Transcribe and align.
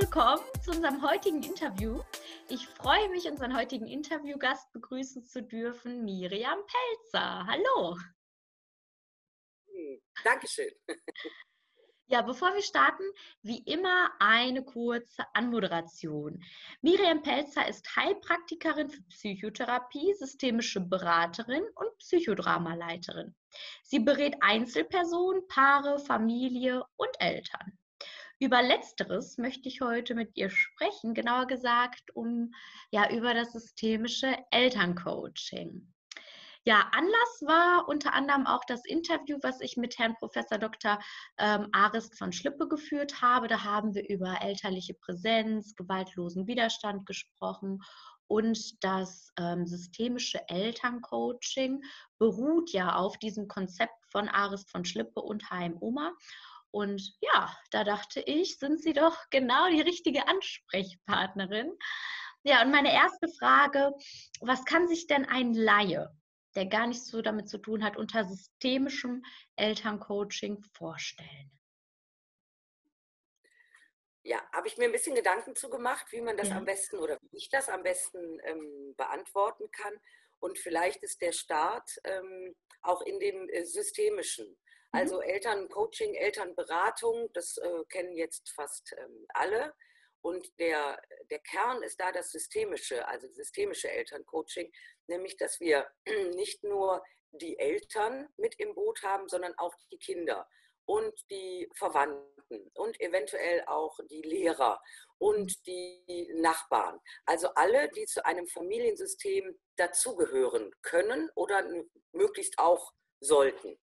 willkommen 0.00 0.44
zu 0.62 0.70
unserem 0.70 1.02
heutigen 1.02 1.42
Interview. 1.42 2.00
Ich 2.48 2.68
freue 2.68 3.08
mich, 3.08 3.26
unseren 3.26 3.56
heutigen 3.56 3.88
Interviewgast 3.88 4.72
begrüßen 4.72 5.24
zu 5.24 5.42
dürfen, 5.42 6.04
Miriam 6.04 6.60
Pelzer. 6.66 7.44
Hallo. 7.46 7.96
Dankeschön. 10.22 10.70
Ja, 12.10 12.22
bevor 12.22 12.54
wir 12.54 12.62
starten, 12.62 13.02
wie 13.42 13.58
immer 13.64 14.10
eine 14.18 14.64
kurze 14.64 15.24
Anmoderation. 15.34 16.42
Miriam 16.80 17.20
Pelzer 17.20 17.68
ist 17.68 17.94
Heilpraktikerin 17.96 18.88
für 18.88 19.02
Psychotherapie, 19.10 20.14
systemische 20.14 20.80
Beraterin 20.80 21.64
und 21.74 21.98
Psychodramaleiterin. 21.98 23.34
Sie 23.82 23.98
berät 23.98 24.36
Einzelpersonen, 24.40 25.46
Paare, 25.48 25.98
Familie 25.98 26.82
und 26.96 27.10
Eltern. 27.18 27.77
Über 28.40 28.62
letzteres 28.62 29.36
möchte 29.36 29.68
ich 29.68 29.80
heute 29.80 30.14
mit 30.14 30.36
ihr 30.36 30.50
sprechen, 30.50 31.14
genauer 31.14 31.46
gesagt 31.46 32.14
um 32.14 32.52
ja 32.90 33.10
über 33.10 33.34
das 33.34 33.52
systemische 33.52 34.36
Elterncoaching. 34.50 35.92
Ja, 36.64 36.88
Anlass 36.92 37.42
war 37.42 37.88
unter 37.88 38.12
anderem 38.12 38.46
auch 38.46 38.62
das 38.66 38.84
Interview, 38.84 39.38
was 39.42 39.60
ich 39.60 39.76
mit 39.76 39.98
Herrn 39.98 40.14
Professor 40.16 40.58
Dr. 40.58 40.98
Ähm, 41.38 41.68
Arist 41.72 42.18
von 42.18 42.32
Schlippe 42.32 42.68
geführt 42.68 43.22
habe. 43.22 43.48
Da 43.48 43.64
haben 43.64 43.94
wir 43.94 44.08
über 44.08 44.36
elterliche 44.42 44.94
Präsenz, 44.94 45.74
gewaltlosen 45.74 46.46
Widerstand 46.46 47.06
gesprochen 47.06 47.80
und 48.28 48.84
das 48.84 49.32
ähm, 49.38 49.66
systemische 49.66 50.46
Elterncoaching 50.48 51.82
beruht 52.18 52.70
ja 52.72 52.94
auf 52.94 53.16
diesem 53.16 53.48
Konzept 53.48 53.94
von 54.10 54.28
Arist 54.28 54.70
von 54.70 54.84
Schlippe 54.84 55.20
und 55.20 55.50
HM 55.50 55.78
Oma. 55.80 56.12
Und 56.70 57.16
ja, 57.20 57.56
da 57.70 57.84
dachte 57.84 58.20
ich, 58.20 58.58
sind 58.58 58.82
Sie 58.82 58.92
doch 58.92 59.16
genau 59.30 59.68
die 59.68 59.80
richtige 59.80 60.28
Ansprechpartnerin. 60.28 61.72
Ja, 62.42 62.62
und 62.62 62.70
meine 62.70 62.92
erste 62.92 63.28
Frage, 63.38 63.92
was 64.40 64.64
kann 64.64 64.86
sich 64.88 65.06
denn 65.06 65.24
ein 65.24 65.54
Laie, 65.54 66.08
der 66.54 66.66
gar 66.66 66.86
nichts 66.86 67.08
so 67.08 67.22
damit 67.22 67.48
zu 67.48 67.58
tun 67.58 67.82
hat, 67.82 67.96
unter 67.96 68.24
systemischem 68.24 69.24
Elterncoaching 69.56 70.62
vorstellen? 70.72 71.50
Ja, 74.22 74.42
habe 74.52 74.68
ich 74.68 74.76
mir 74.76 74.84
ein 74.84 74.92
bisschen 74.92 75.14
Gedanken 75.14 75.56
zu 75.56 75.70
gemacht, 75.70 76.06
wie 76.10 76.20
man 76.20 76.36
das 76.36 76.50
ja. 76.50 76.58
am 76.58 76.64
besten 76.66 76.98
oder 76.98 77.18
wie 77.22 77.38
ich 77.38 77.48
das 77.48 77.68
am 77.68 77.82
besten 77.82 78.38
ähm, 78.44 78.94
beantworten 78.96 79.70
kann. 79.70 79.94
Und 80.38 80.58
vielleicht 80.58 81.02
ist 81.02 81.22
der 81.22 81.32
Start 81.32 81.90
ähm, 82.04 82.54
auch 82.82 83.00
in 83.02 83.18
dem 83.20 83.48
äh, 83.48 83.64
Systemischen. 83.64 84.58
Mhm. 84.92 85.00
Also 85.00 85.20
Elterncoaching, 85.20 86.14
Elternberatung, 86.14 87.30
das 87.32 87.58
äh, 87.58 87.84
kennen 87.88 88.16
jetzt 88.16 88.50
fast 88.54 88.94
ähm, 88.98 89.26
alle. 89.30 89.74
Und 90.20 90.46
der, 90.58 91.00
der 91.30 91.38
Kern 91.38 91.82
ist 91.82 92.00
da 92.00 92.10
das 92.10 92.32
systemische, 92.32 93.06
also 93.06 93.28
systemische 93.28 93.90
Elterncoaching, 93.90 94.72
nämlich 95.06 95.36
dass 95.36 95.60
wir 95.60 95.86
nicht 96.34 96.64
nur 96.64 97.02
die 97.32 97.58
Eltern 97.58 98.28
mit 98.36 98.58
im 98.58 98.74
Boot 98.74 99.02
haben, 99.02 99.28
sondern 99.28 99.54
auch 99.58 99.74
die 99.92 99.98
Kinder 99.98 100.48
und 100.86 101.14
die 101.30 101.68
Verwandten 101.74 102.70
und 102.74 102.98
eventuell 103.00 103.62
auch 103.66 103.98
die 104.10 104.22
Lehrer 104.22 104.80
und 105.18 105.50
mhm. 105.50 105.62
die 105.66 106.32
Nachbarn. 106.36 106.98
Also 107.26 107.48
alle, 107.54 107.90
die 107.90 108.06
zu 108.06 108.24
einem 108.24 108.46
Familiensystem 108.48 109.58
dazugehören 109.76 110.72
können 110.82 111.30
oder 111.34 111.62
möglichst 112.12 112.58
auch 112.58 112.92
sollten. 113.20 113.78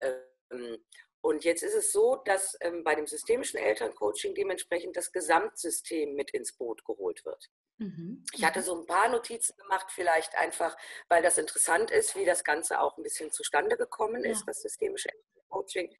Ähm, 0.00 0.78
und 1.20 1.44
jetzt 1.44 1.62
ist 1.62 1.74
es 1.74 1.90
so, 1.90 2.22
dass 2.24 2.56
ähm, 2.60 2.84
bei 2.84 2.94
dem 2.94 3.06
systemischen 3.06 3.58
Elterncoaching 3.58 4.34
dementsprechend 4.34 4.96
das 4.96 5.10
Gesamtsystem 5.10 6.14
mit 6.14 6.30
ins 6.30 6.52
Boot 6.52 6.84
geholt 6.84 7.24
wird. 7.24 7.50
Mhm. 7.78 8.24
Ich 8.32 8.44
hatte 8.44 8.62
so 8.62 8.78
ein 8.78 8.86
paar 8.86 9.08
Notizen 9.08 9.56
gemacht, 9.56 9.86
vielleicht 9.90 10.36
einfach, 10.36 10.76
weil 11.08 11.22
das 11.22 11.36
interessant 11.36 11.90
ist, 11.90 12.14
wie 12.14 12.24
das 12.24 12.44
Ganze 12.44 12.80
auch 12.80 12.96
ein 12.96 13.02
bisschen 13.02 13.32
zustande 13.32 13.76
gekommen 13.76 14.24
ist, 14.24 14.40
ja. 14.40 14.46
das 14.46 14.62
systemische 14.62 15.08
Elterncoaching. 15.10 15.96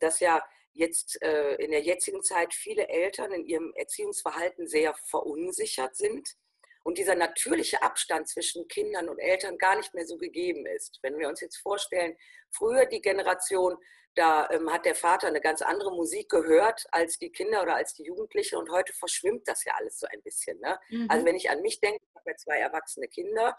Dass 0.00 0.20
ja 0.20 0.42
jetzt 0.72 1.20
äh, 1.22 1.56
in 1.56 1.70
der 1.72 1.82
jetzigen 1.82 2.22
Zeit 2.22 2.54
viele 2.54 2.88
Eltern 2.88 3.32
in 3.32 3.44
ihrem 3.44 3.72
Erziehungsverhalten 3.74 4.66
sehr 4.68 4.94
verunsichert 4.94 5.96
sind 5.96 6.36
und 6.82 6.98
dieser 6.98 7.14
natürliche 7.14 7.82
Abstand 7.82 8.28
zwischen 8.28 8.66
Kindern 8.68 9.08
und 9.08 9.18
Eltern 9.18 9.58
gar 9.58 9.76
nicht 9.76 9.94
mehr 9.94 10.06
so 10.06 10.16
gegeben 10.16 10.66
ist. 10.66 10.98
Wenn 11.02 11.18
wir 11.18 11.28
uns 11.28 11.40
jetzt 11.40 11.58
vorstellen, 11.58 12.16
früher 12.50 12.86
die 12.86 13.00
Generation, 13.00 13.76
da 14.14 14.48
ähm, 14.50 14.72
hat 14.72 14.86
der 14.86 14.94
Vater 14.94 15.28
eine 15.28 15.40
ganz 15.40 15.62
andere 15.62 15.92
Musik 15.94 16.28
gehört 16.30 16.84
als 16.90 17.18
die 17.18 17.30
Kinder 17.30 17.62
oder 17.62 17.76
als 17.76 17.94
die 17.94 18.04
Jugendlichen 18.04 18.56
und 18.56 18.70
heute 18.70 18.92
verschwimmt 18.92 19.46
das 19.46 19.64
ja 19.64 19.74
alles 19.78 19.98
so 19.98 20.06
ein 20.08 20.22
bisschen. 20.22 20.58
Ne? 20.60 20.78
Mhm. 20.88 21.06
Also 21.08 21.24
wenn 21.26 21.36
ich 21.36 21.50
an 21.50 21.62
mich 21.62 21.80
denke, 21.80 22.00
ich 22.02 22.16
habe 22.16 22.30
ja 22.30 22.36
zwei 22.36 22.58
erwachsene 22.58 23.08
Kinder, 23.08 23.56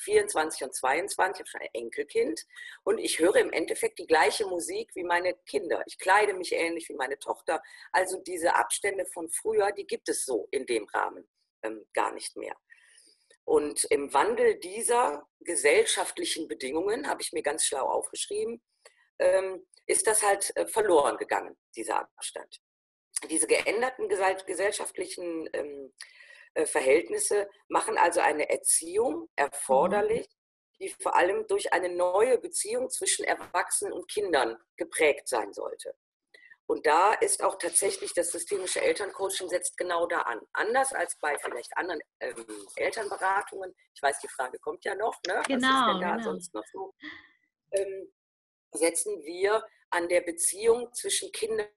24 0.00 0.62
und 0.62 0.74
22, 0.74 1.34
ich 1.34 1.40
habe 1.40 1.48
schon 1.48 1.60
ein 1.60 1.82
Enkelkind 1.82 2.46
und 2.84 2.98
ich 2.98 3.18
höre 3.18 3.36
im 3.36 3.52
Endeffekt 3.52 3.98
die 3.98 4.06
gleiche 4.06 4.46
Musik 4.46 4.90
wie 4.94 5.02
meine 5.02 5.34
Kinder. 5.46 5.82
Ich 5.86 5.98
kleide 5.98 6.34
mich 6.34 6.52
ähnlich 6.52 6.88
wie 6.88 6.94
meine 6.94 7.18
Tochter. 7.18 7.60
Also 7.90 8.18
diese 8.20 8.54
Abstände 8.54 9.06
von 9.06 9.28
früher, 9.28 9.72
die 9.72 9.88
gibt 9.88 10.08
es 10.08 10.24
so 10.24 10.46
in 10.52 10.66
dem 10.66 10.86
Rahmen 10.94 11.28
ähm, 11.62 11.86
gar 11.94 12.12
nicht 12.12 12.36
mehr. 12.36 12.56
Und 13.44 13.84
im 13.84 14.12
Wandel 14.12 14.58
dieser 14.58 15.26
gesellschaftlichen 15.40 16.48
Bedingungen, 16.48 17.08
habe 17.08 17.22
ich 17.22 17.32
mir 17.32 17.42
ganz 17.42 17.64
schlau 17.64 17.86
aufgeschrieben, 17.86 18.62
ähm, 19.18 19.66
ist 19.86 20.06
das 20.06 20.22
halt 20.22 20.54
äh, 20.56 20.66
verloren 20.66 21.16
gegangen, 21.16 21.56
dieser 21.74 22.00
Abstand. 22.00 22.60
Diese 23.30 23.46
geänderten 23.46 24.08
gesellschaftlichen 24.08 25.48
ähm, 25.54 25.94
äh, 26.54 26.66
Verhältnisse 26.66 27.48
machen 27.68 27.96
also 27.96 28.20
eine 28.20 28.48
Erziehung 28.50 29.28
erforderlich, 29.34 30.26
mhm. 30.28 30.76
die 30.80 30.88
vor 31.00 31.16
allem 31.16 31.46
durch 31.46 31.72
eine 31.72 31.88
neue 31.88 32.38
Beziehung 32.38 32.90
zwischen 32.90 33.24
Erwachsenen 33.24 33.92
und 33.92 34.10
Kindern 34.10 34.56
geprägt 34.76 35.26
sein 35.26 35.52
sollte. 35.52 35.94
Und 36.68 36.86
da 36.86 37.14
ist 37.14 37.42
auch 37.42 37.56
tatsächlich 37.56 38.12
das 38.12 38.30
systemische 38.30 38.82
Elterncoaching 38.82 39.48
setzt 39.48 39.78
genau 39.78 40.06
da 40.06 40.20
an. 40.20 40.38
Anders 40.52 40.92
als 40.92 41.18
bei 41.18 41.38
vielleicht 41.38 41.74
anderen 41.78 42.00
ähm, 42.20 42.46
Elternberatungen. 42.76 43.74
Ich 43.94 44.02
weiß, 44.02 44.20
die 44.20 44.28
Frage 44.28 44.58
kommt 44.58 44.84
ja 44.84 44.94
noch. 44.94 45.18
Ne? 45.26 45.42
Genau. 45.46 45.66
Was 45.66 45.80
ist 45.80 45.86
denn 45.94 46.00
da 46.02 46.16
genau. 46.16 46.24
sonst 46.24 46.54
noch 46.54 46.64
so? 46.70 46.94
Ähm, 47.72 48.12
setzen 48.72 49.22
wir 49.24 49.64
an 49.88 50.08
der 50.08 50.20
Beziehung 50.20 50.92
zwischen 50.92 51.32
Kindern 51.32 51.68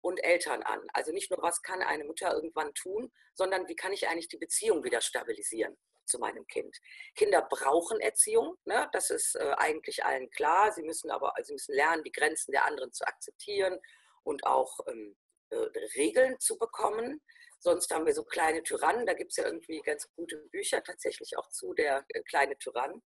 und 0.00 0.24
Eltern 0.24 0.62
an. 0.62 0.80
Also 0.94 1.12
nicht 1.12 1.30
nur, 1.30 1.42
was 1.42 1.60
kann 1.60 1.82
eine 1.82 2.04
Mutter 2.04 2.32
irgendwann 2.32 2.72
tun, 2.72 3.12
sondern 3.34 3.68
wie 3.68 3.76
kann 3.76 3.92
ich 3.92 4.08
eigentlich 4.08 4.28
die 4.28 4.38
Beziehung 4.38 4.84
wieder 4.84 5.02
stabilisieren 5.02 5.76
zu 6.06 6.18
meinem 6.18 6.46
Kind. 6.46 6.76
Kinder 7.14 7.42
brauchen 7.42 8.00
Erziehung, 8.00 8.56
ne? 8.64 8.88
das 8.92 9.10
ist 9.10 9.36
äh, 9.36 9.54
eigentlich 9.56 10.04
allen 10.04 10.30
klar. 10.30 10.72
Sie 10.72 10.82
müssen 10.82 11.10
aber 11.10 11.36
also 11.36 11.48
sie 11.48 11.52
müssen 11.54 11.74
lernen, 11.74 12.04
die 12.04 12.12
Grenzen 12.12 12.52
der 12.52 12.64
anderen 12.64 12.92
zu 12.92 13.06
akzeptieren 13.06 13.78
und 14.22 14.46
auch 14.46 14.80
ähm, 14.86 15.16
äh, 15.50 15.56
Regeln 15.96 16.38
zu 16.40 16.58
bekommen. 16.58 17.20
Sonst 17.58 17.92
haben 17.94 18.06
wir 18.06 18.14
so 18.14 18.24
kleine 18.24 18.62
Tyrannen, 18.62 19.06
da 19.06 19.14
gibt 19.14 19.30
es 19.30 19.38
ja 19.38 19.46
irgendwie 19.46 19.80
ganz 19.80 20.06
gute 20.14 20.36
Bücher 20.50 20.82
tatsächlich 20.82 21.36
auch 21.38 21.48
zu, 21.48 21.72
der 21.72 22.04
äh, 22.08 22.22
kleine 22.22 22.58
Tyrann. 22.58 23.02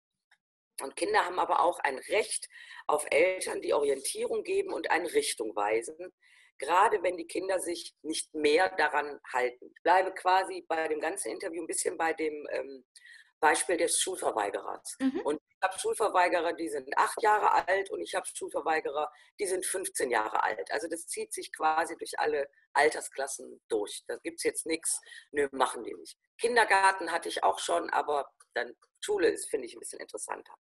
Und 0.81 0.95
Kinder 0.95 1.25
haben 1.25 1.39
aber 1.39 1.61
auch 1.61 1.79
ein 1.79 1.97
Recht 1.97 2.47
auf 2.87 3.05
Eltern, 3.11 3.61
die 3.61 3.73
Orientierung 3.73 4.43
geben 4.43 4.73
und 4.73 4.91
eine 4.91 5.13
Richtung 5.13 5.55
weisen 5.55 6.13
gerade 6.59 7.01
wenn 7.01 7.17
die 7.17 7.27
Kinder 7.27 7.59
sich 7.59 7.95
nicht 8.01 8.33
mehr 8.33 8.69
daran 8.69 9.19
halten. 9.33 9.71
Ich 9.73 9.81
bleibe 9.81 10.13
quasi 10.13 10.65
bei 10.67 10.87
dem 10.87 10.99
ganzen 10.99 11.31
Interview 11.31 11.63
ein 11.63 11.67
bisschen 11.67 11.97
bei 11.97 12.13
dem 12.13 12.47
ähm, 12.51 12.85
Beispiel 13.39 13.77
des 13.77 13.99
Schulverweigerers. 14.01 14.97
Mhm. 14.99 15.21
Und 15.21 15.41
ich 15.49 15.57
habe 15.63 15.79
Schulverweigerer, 15.79 16.53
die 16.53 16.69
sind 16.69 16.87
acht 16.97 17.21
Jahre 17.21 17.67
alt 17.67 17.89
und 17.89 18.01
ich 18.01 18.13
habe 18.15 18.25
Schulverweigerer, 18.25 19.11
die 19.39 19.47
sind 19.47 19.65
15 19.65 20.11
Jahre 20.11 20.43
alt. 20.43 20.71
Also 20.71 20.87
das 20.87 21.07
zieht 21.07 21.33
sich 21.33 21.51
quasi 21.53 21.95
durch 21.97 22.19
alle 22.19 22.49
Altersklassen 22.73 23.61
durch. 23.69 24.03
Da 24.07 24.17
gibt 24.17 24.37
es 24.37 24.43
jetzt 24.43 24.65
nichts, 24.65 25.01
nö, 25.31 25.47
machen 25.51 25.83
die 25.83 25.93
nicht. 25.93 26.17
Kindergarten 26.37 27.11
hatte 27.11 27.29
ich 27.29 27.43
auch 27.43 27.59
schon, 27.59 27.89
aber 27.89 28.29
dann 28.53 28.75
Schule 29.01 29.29
ist, 29.29 29.49
finde 29.49 29.67
ich, 29.67 29.75
ein 29.75 29.79
bisschen 29.79 29.99
interessanter. 29.99 30.53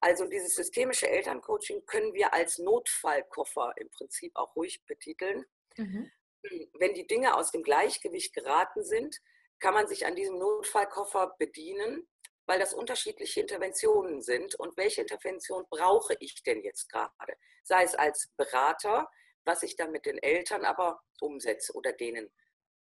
Also 0.00 0.24
dieses 0.26 0.54
systemische 0.54 1.08
Elterncoaching 1.08 1.84
können 1.84 2.14
wir 2.14 2.32
als 2.32 2.58
Notfallkoffer 2.58 3.74
im 3.76 3.90
Prinzip 3.90 4.34
auch 4.34 4.56
ruhig 4.56 4.82
betiteln. 4.86 5.44
Mhm. 5.76 6.10
Wenn 6.78 6.94
die 6.94 7.06
Dinge 7.06 7.36
aus 7.36 7.50
dem 7.50 7.62
Gleichgewicht 7.62 8.34
geraten 8.34 8.82
sind, 8.82 9.18
kann 9.58 9.74
man 9.74 9.86
sich 9.86 10.06
an 10.06 10.16
diesem 10.16 10.38
Notfallkoffer 10.38 11.34
bedienen, 11.38 12.08
weil 12.46 12.58
das 12.58 12.72
unterschiedliche 12.72 13.42
Interventionen 13.42 14.22
sind. 14.22 14.54
Und 14.54 14.74
welche 14.78 15.02
Intervention 15.02 15.66
brauche 15.68 16.16
ich 16.18 16.42
denn 16.44 16.62
jetzt 16.62 16.88
gerade? 16.88 17.36
Sei 17.62 17.82
es 17.82 17.94
als 17.94 18.30
Berater, 18.38 19.06
was 19.44 19.62
ich 19.62 19.76
dann 19.76 19.92
mit 19.92 20.06
den 20.06 20.16
Eltern 20.16 20.64
aber 20.64 21.02
umsetze 21.20 21.74
oder 21.74 21.92
denen 21.92 22.32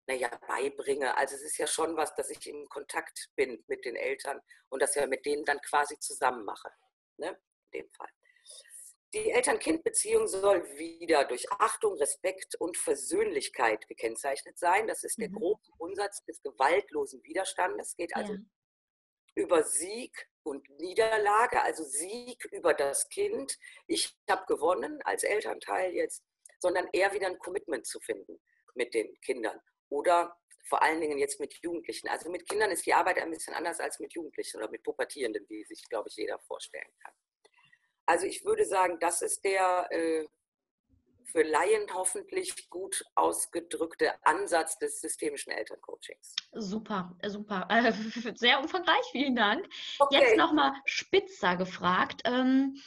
naja, 0.05 0.29
beibringe. 0.47 1.17
Also 1.17 1.35
es 1.35 1.41
ist 1.41 1.57
ja 1.57 1.65
schon 1.65 1.97
was, 1.97 2.13
dass 2.13 2.29
ich 2.29 2.45
in 2.47 2.69
Kontakt 2.69 3.29
bin 3.35 3.63
mit 3.67 3.85
den 3.85 3.95
Eltern 3.95 4.39
und 4.69 4.83
das 4.83 4.93
ja 4.93 5.07
mit 5.07 5.25
denen 5.25 5.45
dann 5.45 5.59
quasi 5.61 5.97
zusammen 5.99 6.45
mache 6.45 6.71
ne? 7.17 7.37
in 7.71 7.81
dem 7.81 7.89
Fall. 7.91 8.09
Die 9.13 9.31
Eltern-Kind-Beziehung 9.31 10.27
soll 10.27 10.63
wieder 10.77 11.23
durch 11.25 11.49
Achtung, 11.51 11.93
Respekt 11.95 12.55
und 12.55 12.77
Versöhnlichkeit 12.77 13.87
gekennzeichnet 13.87 14.59
sein. 14.59 14.85
Das 14.87 15.03
ist 15.03 15.17
der 15.17 15.29
mhm. 15.29 15.35
grobe 15.35 15.61
Grundsatz 15.77 16.23
des 16.25 16.41
gewaltlosen 16.41 17.23
Widerstandes. 17.23 17.89
Es 17.89 17.95
geht 17.95 18.15
also 18.15 18.33
ja. 18.33 18.39
über 19.35 19.63
Sieg 19.63 20.29
und 20.43 20.69
Niederlage, 20.79 21.61
also 21.61 21.83
Sieg 21.83 22.43
über 22.51 22.73
das 22.73 23.07
Kind. 23.07 23.57
Ich 23.87 24.13
habe 24.29 24.45
gewonnen 24.45 25.01
als 25.03 25.23
Elternteil 25.23 25.93
jetzt, 25.93 26.23
sondern 26.59 26.87
eher 26.91 27.13
wieder 27.13 27.27
ein 27.27 27.39
Commitment 27.39 27.85
zu 27.85 27.99
finden 28.01 28.41
mit 28.75 28.93
den 28.93 29.19
Kindern. 29.21 29.59
Oder 29.89 30.37
vor 30.67 30.81
allen 30.83 31.01
Dingen 31.01 31.17
jetzt 31.17 31.39
mit 31.39 31.53
Jugendlichen. 31.63 32.07
Also 32.07 32.29
mit 32.29 32.47
Kindern 32.47 32.71
ist 32.71 32.85
die 32.85 32.93
Arbeit 32.93 33.19
ein 33.19 33.31
bisschen 33.31 33.53
anders 33.53 33.79
als 33.79 33.99
mit 33.99 34.13
Jugendlichen 34.13 34.57
oder 34.57 34.69
mit 34.69 34.83
Pubertierenden, 34.83 35.45
die 35.47 35.63
sich, 35.63 35.81
glaube 35.89 36.09
ich, 36.09 36.15
jeder 36.15 36.39
vorstellen 36.39 36.91
kann. 37.03 37.13
Also 38.05 38.25
ich 38.25 38.45
würde 38.45 38.65
sagen, 38.65 38.97
das 38.99 39.21
ist 39.21 39.43
der 39.43 39.87
äh, 39.91 40.25
für 41.25 41.43
Laien 41.43 41.85
hoffentlich 41.93 42.69
gut 42.69 43.03
ausgedrückte 43.15 44.13
Ansatz 44.25 44.77
des 44.79 45.01
systemischen 45.01 45.51
Elterncoachings. 45.51 46.35
Super, 46.53 47.15
äh, 47.21 47.29
super. 47.29 47.67
Äh, 47.69 47.91
sehr 48.35 48.59
umfangreich, 48.59 49.05
vielen 49.11 49.35
Dank. 49.35 49.67
Okay. 49.99 50.19
Jetzt 50.19 50.37
nochmal 50.37 50.73
spitzer 50.85 51.57
gefragt. 51.57 52.21
Ähm, 52.25 52.77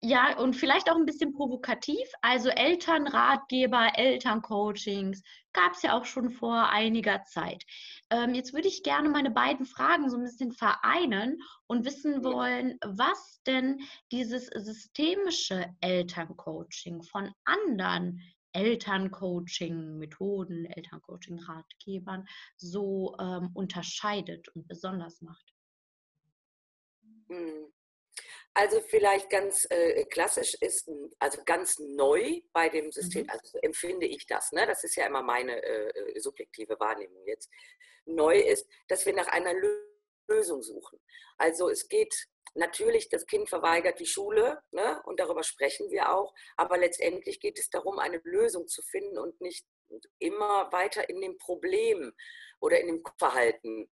ja, 0.00 0.38
und 0.38 0.54
vielleicht 0.54 0.88
auch 0.90 0.96
ein 0.96 1.06
bisschen 1.06 1.32
provokativ. 1.32 2.08
Also 2.22 2.50
Elternratgeber, 2.50 3.90
Elterncoachings 3.96 5.24
gab 5.52 5.72
es 5.72 5.82
ja 5.82 5.98
auch 5.98 6.04
schon 6.04 6.30
vor 6.30 6.70
einiger 6.70 7.24
Zeit. 7.24 7.64
Ähm, 8.10 8.32
jetzt 8.34 8.54
würde 8.54 8.68
ich 8.68 8.84
gerne 8.84 9.08
meine 9.08 9.32
beiden 9.32 9.66
Fragen 9.66 10.08
so 10.08 10.16
ein 10.16 10.22
bisschen 10.22 10.52
vereinen 10.52 11.40
und 11.66 11.84
wissen 11.84 12.22
wollen, 12.22 12.78
was 12.84 13.42
denn 13.44 13.80
dieses 14.12 14.46
systemische 14.46 15.74
Elterncoaching 15.80 17.02
von 17.02 17.32
anderen 17.44 18.20
Elterncoaching-Methoden, 18.52 20.66
Elterncoaching-Ratgebern 20.66 22.28
so 22.56 23.16
ähm, 23.18 23.50
unterscheidet 23.52 24.46
und 24.54 24.68
besonders 24.68 25.20
macht. 25.22 25.52
Hm. 27.28 27.72
Also 28.58 28.80
vielleicht 28.80 29.30
ganz 29.30 29.68
äh, 29.70 30.04
klassisch 30.06 30.54
ist, 30.54 30.90
also 31.20 31.40
ganz 31.44 31.78
neu 31.78 32.40
bei 32.52 32.68
dem 32.68 32.90
System, 32.90 33.22
mhm. 33.22 33.30
also 33.30 33.46
so 33.46 33.58
empfinde 33.58 34.04
ich 34.04 34.26
das, 34.26 34.50
ne? 34.50 34.66
das 34.66 34.82
ist 34.82 34.96
ja 34.96 35.06
immer 35.06 35.22
meine 35.22 35.62
äh, 35.62 35.90
äh 35.90 36.18
subjektive 36.18 36.74
Wahrnehmung 36.80 37.24
jetzt, 37.24 37.48
neu 38.04 38.36
ist, 38.36 38.68
dass 38.88 39.06
wir 39.06 39.14
nach 39.14 39.28
einer 39.28 39.54
Lösung 40.26 40.60
suchen. 40.64 40.98
Also 41.36 41.68
es 41.68 41.88
geht 41.88 42.12
natürlich, 42.54 43.08
das 43.08 43.26
Kind 43.26 43.48
verweigert 43.48 44.00
die 44.00 44.06
Schule 44.06 44.60
ne? 44.72 45.00
und 45.04 45.20
darüber 45.20 45.44
sprechen 45.44 45.88
wir 45.90 46.12
auch, 46.12 46.34
aber 46.56 46.78
letztendlich 46.78 47.38
geht 47.38 47.60
es 47.60 47.70
darum, 47.70 48.00
eine 48.00 48.20
Lösung 48.24 48.66
zu 48.66 48.82
finden 48.82 49.18
und 49.18 49.40
nicht 49.40 49.68
immer 50.18 50.72
weiter 50.72 51.08
in 51.08 51.20
dem 51.20 51.38
Problem 51.38 52.12
oder 52.58 52.80
in 52.80 52.88
dem 52.88 53.04
Verhalten 53.18 53.88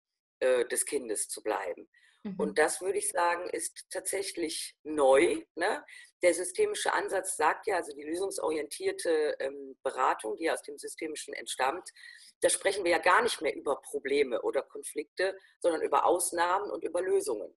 äh, 0.41 0.67
des 0.67 0.85
Kindes 0.85 1.29
zu 1.29 1.43
bleiben. 1.43 1.89
Mhm. 2.23 2.37
Und 2.39 2.59
das 2.59 2.81
würde 2.81 2.99
ich 2.99 3.09
sagen, 3.09 3.49
ist 3.51 3.87
tatsächlich 3.91 4.77
neu. 4.83 5.43
Ne? 5.55 5.85
Der 6.23 6.35
systemische 6.35 6.93
Ansatz 6.93 7.37
sagt 7.37 7.67
ja, 7.67 7.77
also 7.77 7.95
die 7.95 8.03
lösungsorientierte 8.03 9.37
ähm, 9.39 9.77
Beratung, 9.83 10.37
die 10.37 10.51
aus 10.51 10.63
dem 10.63 10.77
Systemischen 10.79 11.33
entstammt, 11.33 11.89
da 12.41 12.49
sprechen 12.49 12.85
wir 12.85 12.91
ja 12.91 12.99
gar 12.99 13.23
nicht 13.23 13.41
mehr 13.41 13.55
über 13.55 13.81
Probleme 13.83 14.43
oder 14.43 14.63
Konflikte, 14.63 15.37
sondern 15.61 15.83
über 15.83 16.07
Ausnahmen 16.07 16.71
und 16.71 16.85
über 16.85 17.03
Lösungen. 17.03 17.55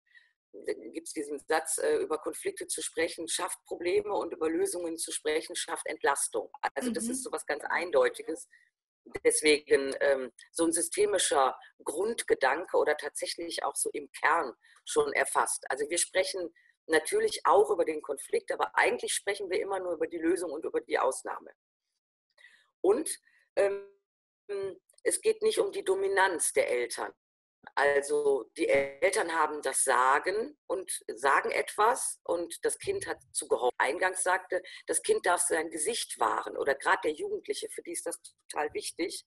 Gibt 0.94 1.08
es 1.08 1.14
diesen 1.14 1.40
Satz, 1.48 1.80
äh, 1.80 1.98
über 1.98 2.20
Konflikte 2.20 2.68
zu 2.68 2.82
sprechen, 2.82 3.28
schafft 3.28 3.58
Probleme 3.66 4.14
und 4.14 4.34
über 4.34 4.50
Lösungen 4.50 4.98
zu 4.98 5.12
sprechen, 5.12 5.56
schafft 5.56 5.88
Entlastung. 5.88 6.52
Also 6.76 6.92
das 6.92 7.06
mhm. 7.06 7.12
ist 7.12 7.24
so 7.24 7.32
was 7.32 7.46
ganz 7.46 7.64
Eindeutiges, 7.64 8.48
deswegen 9.24 9.96
ähm, 10.00 10.32
so 10.52 10.66
ein 10.66 10.72
systemischer 10.72 11.58
Grundgedanke 11.84 12.78
oder 12.78 12.98
tatsächlich 12.98 13.64
auch 13.64 13.76
so 13.76 13.90
im 13.92 14.12
Kern 14.12 14.54
schon 14.86 15.14
erfasst. 15.14 15.66
Also 15.70 15.90
wir 15.90 15.98
sprechen 15.98 16.54
natürlich 16.88 17.42
auch 17.46 17.70
über 17.70 17.86
den 17.86 18.02
Konflikt, 18.02 18.52
aber 18.52 18.76
eigentlich 18.76 19.14
sprechen 19.14 19.50
wir 19.50 19.60
immer 19.60 19.80
nur 19.80 19.94
über 19.94 20.08
die 20.08 20.18
Lösung 20.18 20.52
und 20.52 20.66
über 20.66 20.82
die 20.82 21.00
Ausnahme. 21.00 21.52
Und 22.82 23.10
ähm, 23.56 23.88
es 25.04 25.22
geht 25.22 25.42
nicht 25.42 25.60
um 25.60 25.72
die 25.72 25.84
Dominanz 25.84 26.54
der 26.54 26.70
Eltern. 26.70 27.14
Also 27.76 28.50
die 28.58 28.68
Eltern 28.68 29.34
haben 29.34 29.62
das 29.62 29.84
Sagen 29.84 30.58
und 30.68 30.92
sagen 31.08 31.52
etwas 31.52 32.20
und 32.24 32.64
das 32.64 32.78
Kind 32.78 33.08
hat 33.08 33.18
zu 33.32 33.48
gehorchen. 33.48 33.76
Eingangs 33.78 34.24
sagte, 34.24 34.62
das 34.88 35.02
Kind 35.02 35.26
darf 35.26 35.42
sein 35.42 35.70
Gesicht 35.70 36.20
wahren 36.20 36.58
oder 36.58 36.76
gerade 36.76 37.02
der 37.06 37.14
Jugendliche, 37.14 37.70
für 37.70 37.82
die 37.82 37.94
ist 37.94 38.06
das 38.06 38.22
total 38.22 38.74
wichtig, 38.74 39.26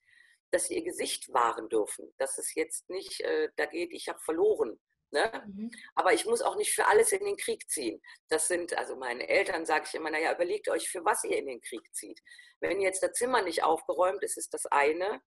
dass 0.50 0.68
sie 0.68 0.76
ihr 0.76 0.84
Gesicht 0.84 1.32
wahren 1.32 1.68
dürfen. 1.68 2.14
Dass 2.18 2.38
es 2.38 2.54
jetzt 2.54 2.88
nicht 2.88 3.20
äh, 3.20 3.48
da 3.56 3.66
geht, 3.66 3.92
ich 3.92 4.08
habe 4.08 4.20
verloren. 4.20 4.78
Ne? 5.10 5.44
Mhm. 5.46 5.70
Aber 5.94 6.12
ich 6.12 6.26
muss 6.26 6.42
auch 6.42 6.56
nicht 6.56 6.72
für 6.72 6.86
alles 6.86 7.12
in 7.12 7.24
den 7.24 7.36
Krieg 7.36 7.68
ziehen. 7.70 8.02
Das 8.28 8.48
sind, 8.48 8.76
also 8.76 8.96
meinen 8.96 9.20
Eltern 9.20 9.64
sage 9.64 9.84
ich 9.88 9.94
immer, 9.94 10.10
naja, 10.10 10.34
überlegt 10.34 10.68
euch, 10.68 10.88
für 10.88 11.04
was 11.04 11.24
ihr 11.24 11.36
in 11.36 11.46
den 11.46 11.60
Krieg 11.60 11.94
zieht. 11.94 12.20
Wenn 12.60 12.80
jetzt 12.80 13.02
das 13.02 13.12
Zimmer 13.12 13.42
nicht 13.42 13.62
aufgeräumt 13.62 14.22
ist, 14.22 14.36
ist 14.36 14.52
das 14.52 14.66
eine. 14.66 15.20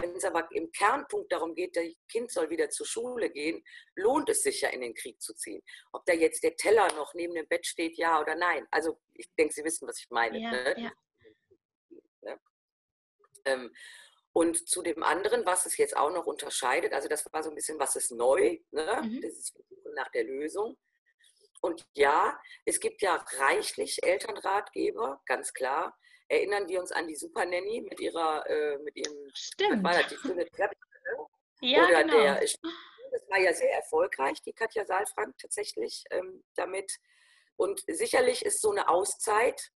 Wenn 0.00 0.14
es 0.14 0.24
aber 0.24 0.48
im 0.52 0.70
Kernpunkt 0.72 1.32
darum 1.32 1.54
geht, 1.54 1.76
das 1.76 1.84
Kind 2.08 2.30
soll 2.30 2.50
wieder 2.50 2.70
zur 2.70 2.86
Schule 2.86 3.30
gehen, 3.30 3.64
lohnt 3.96 4.28
es 4.28 4.42
sich 4.42 4.60
ja 4.60 4.68
in 4.70 4.80
den 4.80 4.94
Krieg 4.94 5.20
zu 5.20 5.34
ziehen. 5.34 5.62
Ob 5.92 6.04
da 6.06 6.12
jetzt 6.12 6.42
der 6.42 6.56
Teller 6.56 6.86
noch 6.94 7.14
neben 7.14 7.34
dem 7.34 7.48
Bett 7.48 7.66
steht, 7.66 7.96
ja 7.96 8.20
oder 8.20 8.34
nein. 8.34 8.66
Also 8.70 9.00
ich 9.14 9.28
denke, 9.36 9.54
Sie 9.54 9.64
wissen, 9.64 9.88
was 9.88 9.98
ich 9.98 10.10
meine. 10.10 10.38
Ja, 10.38 10.50
ne? 10.50 10.92
ja. 12.22 12.38
Ähm, 13.44 13.74
und 14.32 14.68
zu 14.68 14.82
dem 14.82 15.02
anderen, 15.02 15.44
was 15.46 15.66
es 15.66 15.76
jetzt 15.78 15.96
auch 15.96 16.10
noch 16.12 16.26
unterscheidet, 16.26 16.92
also 16.92 17.08
das 17.08 17.26
war 17.32 17.42
so 17.42 17.50
ein 17.50 17.56
bisschen, 17.56 17.78
was 17.78 17.96
ist 17.96 18.12
neu, 18.12 18.58
ne? 18.70 19.02
Mhm. 19.02 19.20
das 19.20 19.32
ist 19.32 19.58
nach 19.94 20.10
der 20.10 20.24
Lösung. 20.24 20.76
Und 21.60 21.84
ja, 21.94 22.40
es 22.64 22.78
gibt 22.78 23.02
ja 23.02 23.16
reichlich 23.38 24.02
Elternratgeber, 24.04 25.20
ganz 25.26 25.52
klar 25.52 25.98
erinnern 26.28 26.68
wir 26.68 26.80
uns 26.80 26.92
an 26.92 27.06
die 27.06 27.16
Super 27.16 27.44
Nanny 27.44 27.80
mit 27.80 28.00
ihrer, 28.00 28.44
äh, 28.48 28.78
mit 28.78 28.96
ihrem, 28.96 29.30
Stimmt. 29.34 29.82
war 29.82 29.94
das 29.94 30.08
die 30.08 30.16
schöne 30.16 30.46
Treppe? 30.50 30.74
Ja, 31.60 31.84
Oder 31.84 32.04
genau. 32.04 32.20
der, 32.20 32.40
das 32.40 33.28
war 33.28 33.38
ja 33.38 33.52
sehr 33.52 33.72
erfolgreich, 33.72 34.40
die 34.42 34.52
Katja 34.52 34.84
Saalfrank 34.84 35.36
tatsächlich 35.38 36.04
ähm, 36.10 36.44
damit. 36.54 36.92
Und 37.56 37.82
sicherlich 37.88 38.44
ist 38.44 38.60
so 38.60 38.70
eine 38.70 38.88
Auszeit 38.88 39.70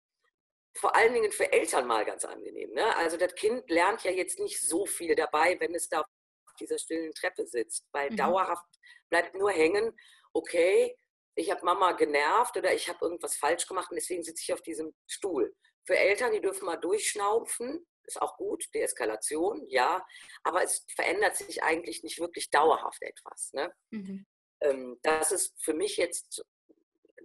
vor 0.76 0.96
allen 0.96 1.14
Dingen 1.14 1.32
für 1.32 1.52
Eltern 1.52 1.88
mal 1.88 2.06
ganz 2.06 2.26
angenehm. 2.26 2.72
Ne? 2.74 2.96
Also 2.98 3.18
das 3.18 3.34
Kind 3.36 3.70
lernt 3.70 4.04
ja 4.04 4.12
jetzt 4.12 4.40
nicht 4.40 4.62
so 4.62 4.86
viel 4.86 5.16
dabei, 5.16 5.60
wenn 5.60 5.74
es 5.74 5.90
da 5.90 6.02
auf 6.02 6.08
dieser 6.60 6.78
stillen 6.78 7.14
Treppe 7.14 7.46
sitzt, 7.46 7.88
weil 7.92 8.10
mhm. 8.12 8.18
dauerhaft 8.18 8.66
bleibt 9.10 9.36
nur 9.36 9.52
hängen, 9.52 9.98
okay, 10.34 10.96
ich 11.36 11.50
habe 11.50 11.66
Mama 11.66 11.94
genervt 11.94 12.58
oder 12.58 12.74
ich 12.74 12.90
habe 12.90 13.00
irgendwas 13.02 13.36
falsch 13.36 13.66
gemacht 13.68 13.90
und 13.90 13.96
deswegen 13.96 14.24
sitze 14.24 14.44
ich 14.44 14.54
auf 14.54 14.62
diesem 14.62 14.94
Stuhl. 15.08 15.56
Für 15.90 15.98
Eltern, 15.98 16.32
die 16.34 16.40
dürfen 16.40 16.68
mal 16.68 16.78
durchschnaufen, 16.78 17.84
ist 18.04 18.22
auch 18.22 18.38
gut, 18.38 18.64
Deeskalation, 18.76 19.66
ja, 19.70 20.06
aber 20.44 20.62
es 20.62 20.86
verändert 20.96 21.36
sich 21.36 21.64
eigentlich 21.64 22.04
nicht 22.04 22.20
wirklich 22.20 22.52
dauerhaft 22.52 23.02
etwas. 23.02 23.52
Ne? 23.54 23.74
Mhm. 23.90 24.28
Ähm, 24.62 25.00
das 25.02 25.32
ist 25.32 25.60
für 25.60 25.74
mich 25.74 25.98
jetzt, 25.98 26.46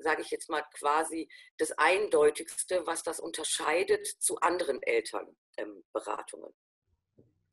sage 0.00 0.22
ich 0.22 0.30
jetzt 0.30 0.48
mal 0.48 0.62
quasi, 0.78 1.28
das 1.58 1.72
Eindeutigste, 1.72 2.86
was 2.86 3.02
das 3.02 3.20
unterscheidet 3.20 4.06
zu 4.06 4.38
anderen 4.38 4.82
Elternberatungen. 4.82 6.54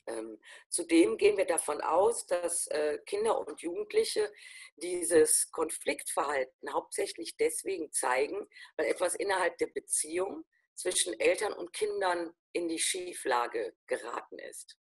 Ähm, 0.07 0.39
zudem 0.69 1.17
gehen 1.17 1.35
wir 1.35 1.45
davon 1.45 1.81
aus, 1.81 2.25
dass 2.25 2.67
äh, 2.67 2.99
Kinder 3.05 3.37
und 3.37 3.59
Jugendliche 3.59 4.31
dieses 4.77 5.51
Konfliktverhalten 5.51 6.71
hauptsächlich 6.71 7.35
deswegen 7.35 7.91
zeigen, 7.91 8.47
weil 8.77 8.85
etwas 8.85 9.15
innerhalb 9.15 9.57
der 9.57 9.67
Beziehung 9.67 10.45
zwischen 10.81 11.17
Eltern 11.19 11.53
und 11.53 11.73
Kindern 11.73 12.33
in 12.53 12.67
die 12.67 12.79
Schieflage 12.79 13.75
geraten 13.85 14.39
ist. 14.39 14.79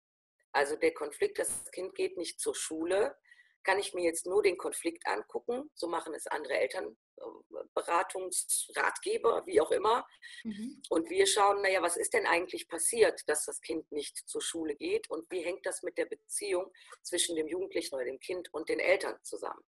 Also 0.53 0.77
der 0.77 0.95
Konflikt, 0.95 1.41
das 1.41 1.69
Kind 1.73 1.97
geht 1.97 2.17
nicht 2.17 2.39
zur 2.41 2.55
Schule, 2.55 3.19
kann 3.65 3.81
ich 3.81 3.95
mir 3.95 4.05
jetzt 4.05 4.27
nur 4.27 4.43
den 4.43 4.57
Konflikt 4.57 5.07
angucken. 5.07 5.71
So 5.75 5.89
machen 5.89 6.15
es 6.15 6.27
andere 6.29 6.57
Elternberatungsratgeber, 6.59 9.45
wie 9.47 9.61
auch 9.61 9.73
immer. 9.73 10.07
Mhm. 10.45 10.81
Und 10.89 11.11
wir 11.11 11.27
schauen, 11.27 11.63
naja, 11.63 11.83
was 11.83 11.97
ist 11.97 12.15
denn 12.15 12.27
eigentlich 12.27 12.69
passiert, 12.69 13.21
dass 13.27 13.45
das 13.45 13.61
Kind 13.61 13.91
nicht 13.91 14.17
zur 14.29 14.41
Schule 14.41 14.77
geht 14.77 15.11
und 15.11 15.29
wie 15.31 15.43
hängt 15.43 15.67
das 15.67 15.83
mit 15.83 15.99
der 15.99 16.07
Beziehung 16.07 16.73
zwischen 17.03 17.35
dem 17.35 17.49
Jugendlichen 17.49 17.97
oder 17.97 18.05
dem 18.05 18.21
Kind 18.21 18.55
und 18.55 18.69
den 18.69 18.79
Eltern 18.79 19.19
zusammen? 19.23 19.65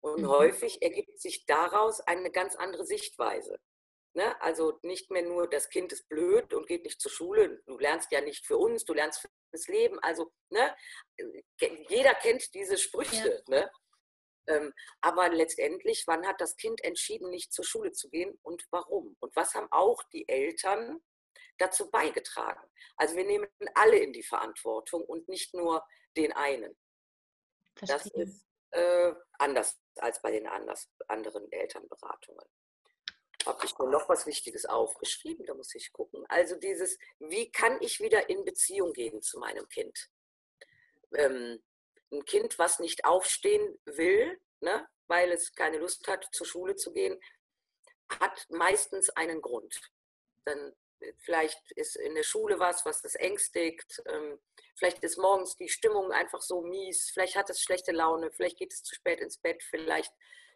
Und 0.00 0.22
mhm. 0.22 0.28
häufig 0.28 0.80
ergibt 0.82 1.20
sich 1.20 1.44
daraus 1.44 2.00
eine 2.00 2.30
ganz 2.30 2.56
andere 2.56 2.86
Sichtweise. 2.86 3.60
Ne? 4.16 4.40
Also 4.40 4.78
nicht 4.82 5.10
mehr 5.10 5.22
nur, 5.22 5.46
das 5.46 5.68
Kind 5.68 5.92
ist 5.92 6.08
blöd 6.08 6.54
und 6.54 6.66
geht 6.66 6.84
nicht 6.84 7.02
zur 7.02 7.10
Schule. 7.10 7.62
Du 7.66 7.76
lernst 7.76 8.10
ja 8.10 8.22
nicht 8.22 8.46
für 8.46 8.56
uns, 8.56 8.86
du 8.86 8.94
lernst 8.94 9.28
fürs 9.50 9.68
Leben. 9.68 9.98
Also 10.00 10.32
ne? 10.48 10.74
jeder 11.90 12.14
kennt 12.14 12.54
diese 12.54 12.78
Sprüche. 12.78 13.42
Ja. 13.46 13.60
Ne? 13.60 13.70
Ähm, 14.46 14.72
aber 15.02 15.28
letztendlich, 15.28 16.04
wann 16.06 16.26
hat 16.26 16.40
das 16.40 16.56
Kind 16.56 16.82
entschieden, 16.82 17.28
nicht 17.28 17.52
zur 17.52 17.66
Schule 17.66 17.92
zu 17.92 18.08
gehen 18.08 18.38
und 18.42 18.64
warum? 18.70 19.18
Und 19.20 19.36
was 19.36 19.54
haben 19.54 19.68
auch 19.70 20.02
die 20.14 20.26
Eltern 20.26 21.02
dazu 21.58 21.90
beigetragen? 21.90 22.66
Also 22.96 23.16
wir 23.16 23.24
nehmen 23.24 23.48
alle 23.74 23.98
in 23.98 24.14
die 24.14 24.22
Verantwortung 24.22 25.04
und 25.04 25.28
nicht 25.28 25.52
nur 25.52 25.86
den 26.16 26.32
einen. 26.32 26.74
Verstehe. 27.76 27.98
Das 27.98 28.06
ist 28.06 28.46
äh, 28.70 29.12
anders 29.38 29.78
als 29.96 30.22
bei 30.22 30.30
den 30.30 30.46
anders, 30.46 30.88
anderen 31.06 31.52
Elternberatungen. 31.52 32.46
Habe 33.46 33.64
ich 33.64 33.78
mir 33.78 33.88
noch 33.88 34.08
was 34.08 34.26
Wichtiges 34.26 34.66
aufgeschrieben? 34.66 35.46
Da 35.46 35.54
muss 35.54 35.74
ich 35.74 35.92
gucken. 35.92 36.24
Also 36.28 36.56
dieses, 36.56 36.98
wie 37.18 37.50
kann 37.50 37.80
ich 37.80 38.00
wieder 38.00 38.28
in 38.28 38.44
Beziehung 38.44 38.92
gehen 38.92 39.22
zu 39.22 39.38
meinem 39.38 39.68
Kind? 39.68 40.10
Ähm, 41.14 41.62
ein 42.12 42.24
Kind, 42.24 42.58
was 42.58 42.78
nicht 42.78 43.04
aufstehen 43.04 43.78
will, 43.84 44.38
ne, 44.60 44.86
weil 45.06 45.30
es 45.32 45.54
keine 45.54 45.78
Lust 45.78 46.06
hat, 46.08 46.26
zur 46.32 46.46
Schule 46.46 46.76
zu 46.76 46.92
gehen, 46.92 47.20
hat 48.20 48.46
meistens 48.48 49.10
einen 49.10 49.40
Grund. 49.40 49.80
Dann 50.44 50.74
äh, 51.00 51.12
vielleicht 51.18 51.70
ist 51.72 51.96
in 51.96 52.14
der 52.14 52.22
Schule 52.22 52.58
was, 52.58 52.84
was 52.84 53.02
das 53.02 53.14
ängstigt. 53.14 54.02
Ähm, 54.06 54.40
vielleicht 54.74 55.02
ist 55.02 55.18
morgens 55.18 55.56
die 55.56 55.68
Stimmung 55.68 56.12
einfach 56.12 56.42
so 56.42 56.62
mies. 56.62 57.10
Vielleicht 57.12 57.36
hat 57.36 57.50
es 57.50 57.60
schlechte 57.60 57.92
Laune. 57.92 58.30
Vielleicht 58.30 58.58
geht 58.58 58.72
es 58.72 58.82
zu 58.82 58.94
spät 58.94 59.20
ins 59.20 59.38
Bett. 59.38 59.62
Vielleicht 59.62 60.12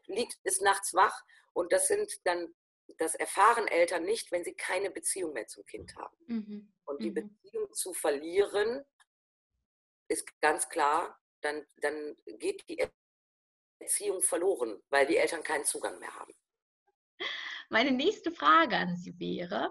liegt 0.07 0.39
es 0.45 0.61
nachts 0.61 0.95
wach. 0.95 1.23
Und 1.53 1.73
das 1.73 1.89
sind 1.89 2.13
dann, 2.25 2.55
das 2.99 3.15
erfahren 3.15 3.69
Eltern 3.69 4.05
nicht, 4.05 4.33
wenn 4.33 4.45
sie 4.45 4.55
keine 4.55 4.91
Beziehung 4.91 5.33
mehr 5.33 5.47
zum 5.47 5.65
Kind 5.67 5.95
haben. 5.97 6.17
Mhm. 6.27 6.73
Und 6.85 7.03
die 7.03 7.11
mhm. 7.11 7.15
Beziehung 7.15 7.73
zu 7.73 7.95
verlieren, 7.95 8.85
ist 10.09 10.41
ganz 10.41 10.69
klar 10.69 11.19
dann, 11.41 11.65
dann 11.81 12.17
geht 12.39 12.69
die 12.69 12.85
Erziehung 13.79 14.23
verloren, 14.23 14.83
weil 14.91 15.07
die 15.07 15.17
Eltern 15.17 15.43
keinen 15.43 15.65
Zugang 15.65 15.99
mehr 15.99 16.15
haben. 16.15 16.35
Meine 17.71 17.93
nächste 17.93 18.33
Frage 18.33 18.77
an 18.77 18.97
Sie 18.97 19.19
wäre, 19.21 19.71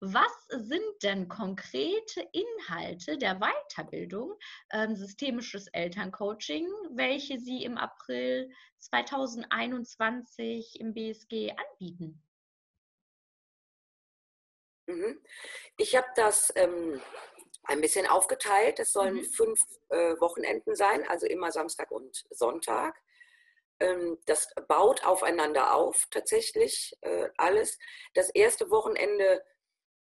was 0.00 0.46
sind 0.48 1.02
denn 1.02 1.28
konkrete 1.28 2.28
Inhalte 2.32 3.16
der 3.16 3.40
Weiterbildung 3.40 4.34
ähm, 4.70 4.94
systemisches 4.94 5.66
Elterncoaching, 5.68 6.66
welche 6.90 7.40
Sie 7.40 7.64
im 7.64 7.78
April 7.78 8.50
2021 8.78 10.78
im 10.78 10.92
BSG 10.92 11.54
anbieten? 11.56 12.22
Mhm. 14.88 15.20
Ich 15.76 15.94
habe 15.94 16.08
das 16.16 16.52
ähm, 16.56 17.00
ein 17.64 17.82
bisschen 17.82 18.06
aufgeteilt. 18.06 18.80
Es 18.80 18.92
sollen 18.92 19.16
mhm. 19.16 19.24
fünf 19.24 19.60
äh, 19.90 20.18
Wochenenden 20.18 20.74
sein, 20.74 21.06
also 21.06 21.26
immer 21.26 21.52
Samstag 21.52 21.90
und 21.90 22.24
Sonntag. 22.30 22.96
Ähm, 23.80 24.18
das 24.24 24.48
baut 24.66 25.04
aufeinander 25.04 25.74
auf, 25.74 26.06
tatsächlich 26.10 26.96
äh, 27.02 27.28
alles. 27.36 27.78
Das 28.14 28.30
erste 28.30 28.70
Wochenende, 28.70 29.44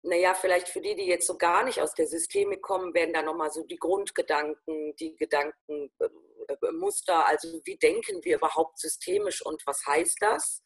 naja, 0.04 0.36
vielleicht 0.36 0.70
für 0.70 0.82
die, 0.82 0.96
die 0.96 1.08
jetzt 1.08 1.26
so 1.26 1.36
gar 1.38 1.64
nicht 1.64 1.82
aus 1.82 1.96
der 1.96 2.06
Systemik 2.06 2.62
kommen, 2.62 2.94
werden 2.94 3.14
da 3.14 3.24
nochmal 3.24 3.52
so 3.52 3.64
die 3.64 3.78
Grundgedanken, 3.78 4.96
die 4.98 5.16
Gedankenmuster, 5.16 7.20
äh, 7.20 7.26
also 7.26 7.60
wie 7.66 7.78
denken 7.78 8.24
wir 8.24 8.36
überhaupt 8.36 8.78
systemisch 8.78 9.44
und 9.44 9.66
was 9.66 9.84
heißt 9.88 10.18
das? 10.22 10.62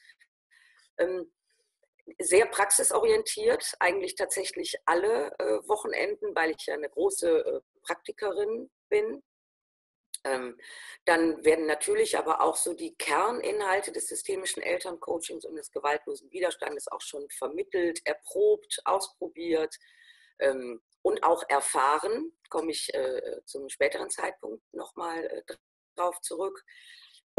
Ähm, 0.98 1.32
sehr 2.20 2.46
praxisorientiert, 2.46 3.76
eigentlich 3.80 4.16
tatsächlich 4.16 4.78
alle 4.86 5.32
äh, 5.40 5.68
Wochenenden, 5.68 6.36
weil 6.36 6.52
ich 6.52 6.66
ja 6.66 6.74
eine 6.74 6.90
große 6.90 7.30
äh, 7.30 7.62
Praktikerin 7.84 8.70
bin. 8.90 9.24
Ähm, 10.26 10.58
dann 11.06 11.44
werden 11.46 11.66
natürlich 11.66 12.18
aber 12.18 12.42
auch 12.42 12.58
so 12.58 12.74
die 12.74 12.96
Kerninhalte 12.96 13.92
des 13.92 14.08
systemischen 14.08 14.62
Elterncoachings 14.62 15.46
und 15.46 15.56
des 15.56 15.72
gewaltlosen 15.72 16.30
Widerstandes 16.32 16.88
auch 16.90 17.02
schon 17.02 17.30
vermittelt, 17.30 18.02
erprobt, 18.06 18.82
ausprobiert 18.84 19.76
ähm, 20.40 20.82
und 21.02 21.24
auch 21.24 21.44
erfahren. 21.48 22.34
Komme 22.50 22.72
ich 22.72 22.94
äh, 22.94 23.42
zum 23.46 23.70
späteren 23.70 24.10
Zeitpunkt 24.10 24.62
nochmal 24.74 25.26
äh, 25.26 25.56
drauf 25.96 26.20
zurück 26.22 26.66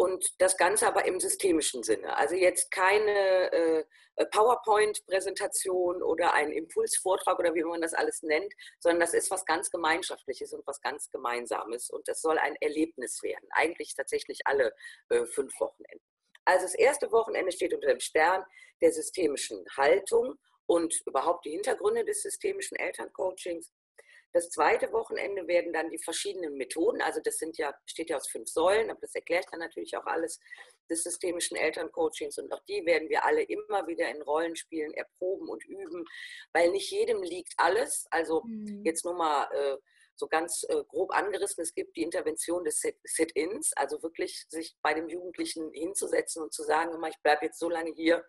und 0.00 0.40
das 0.40 0.56
Ganze 0.56 0.86
aber 0.86 1.04
im 1.04 1.20
systemischen 1.20 1.82
Sinne. 1.82 2.16
Also 2.16 2.34
jetzt 2.34 2.70
keine 2.70 3.52
äh, 3.52 3.84
PowerPoint-Präsentation 4.30 6.02
oder 6.02 6.32
ein 6.32 6.52
Impulsvortrag 6.52 7.38
oder 7.38 7.54
wie 7.54 7.62
man 7.62 7.82
das 7.82 7.92
alles 7.92 8.22
nennt, 8.22 8.50
sondern 8.78 9.00
das 9.00 9.12
ist 9.12 9.30
was 9.30 9.44
ganz 9.44 9.70
Gemeinschaftliches 9.70 10.54
und 10.54 10.66
was 10.66 10.80
ganz 10.80 11.10
Gemeinsames 11.10 11.90
und 11.90 12.08
das 12.08 12.22
soll 12.22 12.38
ein 12.38 12.56
Erlebnis 12.62 13.22
werden. 13.22 13.46
Eigentlich 13.50 13.94
tatsächlich 13.94 14.40
alle 14.46 14.74
äh, 15.10 15.26
fünf 15.26 15.52
Wochenenden. 15.60 16.00
Also 16.46 16.64
das 16.64 16.74
erste 16.74 17.12
Wochenende 17.12 17.52
steht 17.52 17.74
unter 17.74 17.88
dem 17.88 18.00
Stern 18.00 18.42
der 18.80 18.92
systemischen 18.92 19.62
Haltung 19.76 20.36
und 20.64 20.94
überhaupt 21.04 21.44
die 21.44 21.50
Hintergründe 21.50 22.06
des 22.06 22.22
systemischen 22.22 22.78
Elterncoachings. 22.78 23.70
Das 24.32 24.50
zweite 24.50 24.92
Wochenende 24.92 25.46
werden 25.48 25.72
dann 25.72 25.90
die 25.90 25.98
verschiedenen 25.98 26.54
Methoden, 26.54 27.02
also 27.02 27.20
das 27.22 27.38
sind 27.38 27.58
ja, 27.58 27.74
besteht 27.84 28.10
ja 28.10 28.16
aus 28.16 28.28
fünf 28.28 28.48
Säulen, 28.48 28.90
aber 28.90 29.00
das 29.00 29.14
erklärt 29.14 29.46
dann 29.50 29.60
natürlich 29.60 29.96
auch 29.96 30.06
alles 30.06 30.38
des 30.88 31.02
systemischen 31.02 31.56
Elterncoachings 31.56 32.38
und 32.38 32.52
auch 32.52 32.62
die 32.68 32.84
werden 32.86 33.08
wir 33.08 33.24
alle 33.24 33.42
immer 33.42 33.86
wieder 33.86 34.08
in 34.08 34.22
Rollenspielen 34.22 34.92
erproben 34.94 35.48
und 35.48 35.64
üben, 35.64 36.04
weil 36.52 36.70
nicht 36.70 36.90
jedem 36.90 37.22
liegt 37.22 37.54
alles. 37.56 38.06
Also 38.10 38.42
mhm. 38.44 38.82
jetzt 38.84 39.04
nur 39.04 39.14
mal 39.14 39.48
äh, 39.52 39.76
so 40.16 40.28
ganz 40.28 40.64
äh, 40.68 40.84
grob 40.88 41.12
angerissen, 41.12 41.62
es 41.62 41.74
gibt 41.74 41.96
die 41.96 42.02
Intervention 42.02 42.64
des 42.64 42.82
Sit-ins, 43.04 43.72
also 43.76 44.02
wirklich 44.02 44.44
sich 44.48 44.76
bei 44.82 44.94
dem 44.94 45.08
Jugendlichen 45.08 45.72
hinzusetzen 45.72 46.42
und 46.42 46.52
zu 46.52 46.62
sagen, 46.62 46.92
ich 47.08 47.22
bleibe 47.22 47.46
jetzt 47.46 47.58
so 47.58 47.68
lange 47.68 47.92
hier, 47.92 48.24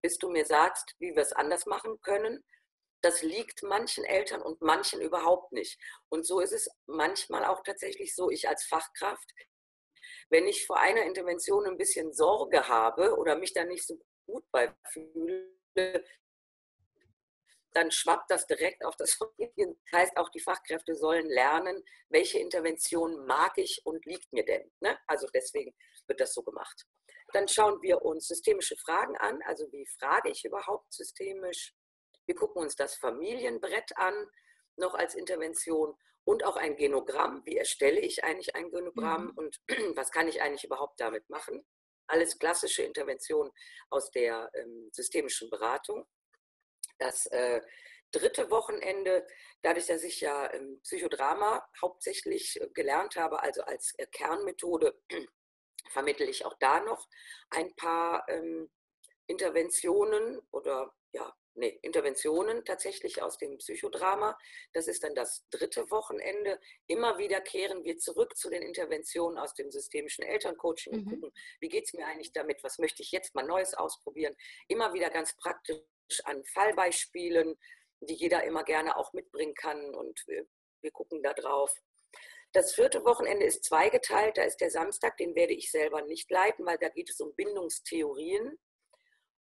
bis 0.00 0.18
du 0.18 0.30
mir 0.30 0.46
sagst, 0.46 0.94
wie 0.98 1.14
wir 1.14 1.22
es 1.22 1.32
anders 1.32 1.66
machen 1.66 2.00
können 2.00 2.42
das 3.00 3.22
liegt 3.22 3.62
manchen 3.62 4.04
Eltern 4.04 4.42
und 4.42 4.60
manchen 4.60 5.00
überhaupt 5.00 5.52
nicht. 5.52 5.78
Und 6.08 6.26
so 6.26 6.40
ist 6.40 6.52
es 6.52 6.68
manchmal 6.86 7.44
auch 7.44 7.62
tatsächlich 7.62 8.14
so, 8.14 8.30
ich 8.30 8.48
als 8.48 8.64
Fachkraft, 8.64 9.32
wenn 10.30 10.46
ich 10.46 10.66
vor 10.66 10.78
einer 10.78 11.04
Intervention 11.04 11.66
ein 11.66 11.78
bisschen 11.78 12.12
Sorge 12.12 12.68
habe 12.68 13.16
oder 13.16 13.36
mich 13.36 13.52
da 13.52 13.64
nicht 13.64 13.86
so 13.86 13.98
gut 14.26 14.44
bei 14.50 14.74
fühle, 14.92 15.48
dann 17.72 17.90
schwappt 17.90 18.30
das 18.30 18.46
direkt 18.46 18.84
auf 18.84 18.96
das 18.96 19.12
Familien. 19.38 19.78
Das 19.90 20.00
heißt, 20.00 20.16
auch 20.16 20.28
die 20.30 20.40
Fachkräfte 20.40 20.94
sollen 20.94 21.28
lernen, 21.28 21.84
welche 22.08 22.38
Intervention 22.38 23.26
mag 23.26 23.56
ich 23.56 23.80
und 23.84 24.04
liegt 24.06 24.32
mir 24.32 24.44
denn. 24.44 24.70
Ne? 24.80 24.98
Also 25.06 25.28
deswegen 25.32 25.74
wird 26.06 26.20
das 26.20 26.34
so 26.34 26.42
gemacht. 26.42 26.86
Dann 27.32 27.46
schauen 27.46 27.80
wir 27.82 28.02
uns 28.02 28.26
systemische 28.26 28.76
Fragen 28.76 29.16
an. 29.18 29.40
Also 29.42 29.70
wie 29.70 29.86
frage 29.98 30.30
ich 30.30 30.44
überhaupt 30.44 30.92
systemisch? 30.92 31.74
Wir 32.28 32.34
gucken 32.34 32.60
uns 32.60 32.76
das 32.76 32.94
Familienbrett 32.96 33.96
an, 33.96 34.14
noch 34.76 34.94
als 34.94 35.14
Intervention 35.14 35.96
und 36.24 36.44
auch 36.44 36.56
ein 36.56 36.76
Genogramm. 36.76 37.40
Wie 37.46 37.56
erstelle 37.56 38.00
ich 38.00 38.22
eigentlich 38.22 38.54
ein 38.54 38.70
Genogramm 38.70 39.28
mhm. 39.28 39.38
und 39.38 39.60
was 39.96 40.10
kann 40.10 40.28
ich 40.28 40.42
eigentlich 40.42 40.64
überhaupt 40.64 41.00
damit 41.00 41.28
machen? 41.30 41.64
Alles 42.06 42.38
klassische 42.38 42.82
Intervention 42.82 43.50
aus 43.88 44.10
der 44.10 44.50
ähm, 44.52 44.90
systemischen 44.92 45.48
Beratung. 45.48 46.06
Das 46.98 47.24
äh, 47.26 47.62
dritte 48.10 48.50
Wochenende, 48.50 49.26
dadurch, 49.62 49.86
dass 49.86 50.02
ich 50.02 50.20
ja 50.20 50.52
ähm, 50.52 50.80
Psychodrama 50.82 51.66
hauptsächlich 51.80 52.60
äh, 52.60 52.68
gelernt 52.74 53.16
habe, 53.16 53.42
also 53.42 53.62
als 53.62 53.94
äh, 53.96 54.06
Kernmethode, 54.06 55.00
vermittle 55.92 56.26
ich 56.26 56.44
auch 56.44 56.58
da 56.60 56.80
noch 56.80 57.08
ein 57.48 57.74
paar 57.74 58.28
ähm, 58.28 58.70
Interventionen 59.26 60.42
oder 60.50 60.94
ja, 61.12 61.34
nee, 61.58 61.78
Interventionen 61.82 62.64
tatsächlich 62.64 63.22
aus 63.22 63.36
dem 63.38 63.58
Psychodrama. 63.58 64.38
Das 64.72 64.88
ist 64.88 65.04
dann 65.04 65.14
das 65.14 65.44
dritte 65.50 65.90
Wochenende. 65.90 66.60
Immer 66.86 67.18
wieder 67.18 67.40
kehren 67.40 67.84
wir 67.84 67.98
zurück 67.98 68.36
zu 68.36 68.48
den 68.48 68.62
Interventionen 68.62 69.38
aus 69.38 69.54
dem 69.54 69.70
systemischen 69.70 70.24
Elterncoaching 70.24 70.94
mhm. 70.94 70.98
und 70.98 71.08
gucken, 71.10 71.32
wie 71.60 71.68
geht 71.68 71.84
es 71.84 71.92
mir 71.92 72.06
eigentlich 72.06 72.32
damit, 72.32 72.62
was 72.62 72.78
möchte 72.78 73.02
ich 73.02 73.12
jetzt 73.12 73.34
mal 73.34 73.46
Neues 73.46 73.74
ausprobieren. 73.74 74.36
Immer 74.68 74.94
wieder 74.94 75.10
ganz 75.10 75.36
praktisch 75.36 75.82
an 76.24 76.44
Fallbeispielen, 76.44 77.58
die 78.00 78.14
jeder 78.14 78.44
immer 78.44 78.64
gerne 78.64 78.96
auch 78.96 79.12
mitbringen 79.12 79.54
kann 79.54 79.94
und 79.94 80.22
wir, 80.26 80.46
wir 80.80 80.90
gucken 80.92 81.22
da 81.22 81.34
drauf. 81.34 81.74
Das 82.52 82.74
vierte 82.74 83.04
Wochenende 83.04 83.44
ist 83.44 83.64
zweigeteilt. 83.64 84.38
Da 84.38 84.42
ist 84.42 84.60
der 84.60 84.70
Samstag, 84.70 85.18
den 85.18 85.34
werde 85.34 85.52
ich 85.52 85.70
selber 85.70 86.02
nicht 86.02 86.30
leiten, 86.30 86.64
weil 86.64 86.78
da 86.78 86.88
geht 86.88 87.10
es 87.10 87.20
um 87.20 87.34
Bindungstheorien. 87.34 88.58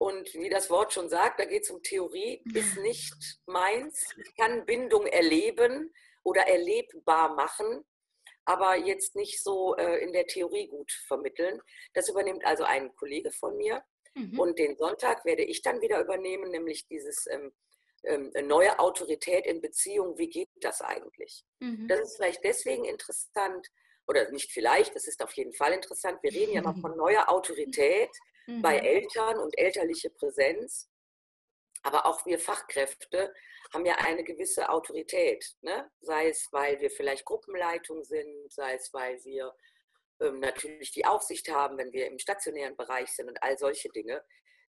Und 0.01 0.33
wie 0.33 0.49
das 0.49 0.71
Wort 0.71 0.95
schon 0.95 1.11
sagt, 1.11 1.41
da 1.41 1.45
geht 1.45 1.65
es 1.65 1.71
um 1.71 1.83
Theorie, 1.83 2.43
ist 2.55 2.79
nicht 2.79 3.39
meins. 3.45 4.07
Ich 4.17 4.35
kann 4.35 4.65
Bindung 4.65 5.07
erleben 5.07 5.93
oder 6.23 6.47
erlebbar 6.47 7.35
machen, 7.35 7.85
aber 8.47 8.77
jetzt 8.77 9.15
nicht 9.15 9.43
so 9.43 9.77
äh, 9.77 9.99
in 10.03 10.15
der 10.15 10.27
Theorie 10.27 10.69
gut 10.69 10.91
vermitteln. 11.07 11.61
Das 11.93 12.09
übernimmt 12.09 12.47
also 12.47 12.65
ein 12.65 12.97
Kollege 12.97 13.31
von 13.31 13.59
mir. 13.59 13.85
Mhm. 14.15 14.41
Und 14.41 14.59
den 14.59 14.75
Sonntag 14.79 15.27
werde 15.27 15.43
ich 15.43 15.61
dann 15.61 15.83
wieder 15.83 16.01
übernehmen, 16.01 16.51
nämlich 16.51 16.87
dieses 16.87 17.27
ähm, 17.27 17.53
ähm, 18.05 18.33
neue 18.47 18.79
Autorität 18.79 19.45
in 19.45 19.61
Beziehung. 19.61 20.17
Wie 20.17 20.31
geht 20.31 20.49
das 20.63 20.81
eigentlich? 20.81 21.45
Mhm. 21.59 21.89
Das 21.89 22.01
ist 22.01 22.17
vielleicht 22.17 22.43
deswegen 22.43 22.87
interessant, 22.87 23.69
oder 24.07 24.31
nicht 24.31 24.51
vielleicht, 24.51 24.97
das 24.97 25.07
ist 25.07 25.23
auf 25.23 25.33
jeden 25.35 25.53
Fall 25.53 25.75
interessant, 25.75 26.23
wir 26.23 26.33
reden 26.33 26.55
ja 26.55 26.63
mal 26.63 26.75
von 26.81 26.97
neuer 26.97 27.29
Autorität 27.29 28.11
mhm. 28.47 28.63
bei 28.63 28.79
Eltern 28.79 29.39
und 29.39 29.59
elterliche 29.59 30.11
Präsenz. 30.11 30.89
Aber 31.83 32.07
auch 32.07 32.27
wir 32.27 32.39
Fachkräfte 32.39 33.33
haben 33.73 33.87
ja 33.87 33.95
eine 33.97 34.25
gewisse 34.25 34.69
Autorität. 34.69 35.55
Ne? 35.63 35.91
Sei 36.01 36.29
es, 36.29 36.49
weil 36.53 36.81
wir 36.81 36.91
vielleicht 36.91 37.25
Gruppenleitung 37.25 38.05
sind, 38.05 38.53
sei 38.53 38.75
es, 38.75 38.93
weil 38.93 39.23
wir 39.25 39.55
ähm, 40.21 40.41
natürlich 40.41 40.93
die 40.93 41.07
Aufsicht 41.07 41.49
haben, 41.51 41.79
wenn 41.79 41.93
wir 41.93 42.07
im 42.07 42.19
stationären 42.19 42.77
Bereich 42.77 43.11
sind 43.13 43.29
und 43.29 43.43
all 43.43 43.57
solche 43.59 43.89
Dinge. 43.89 44.23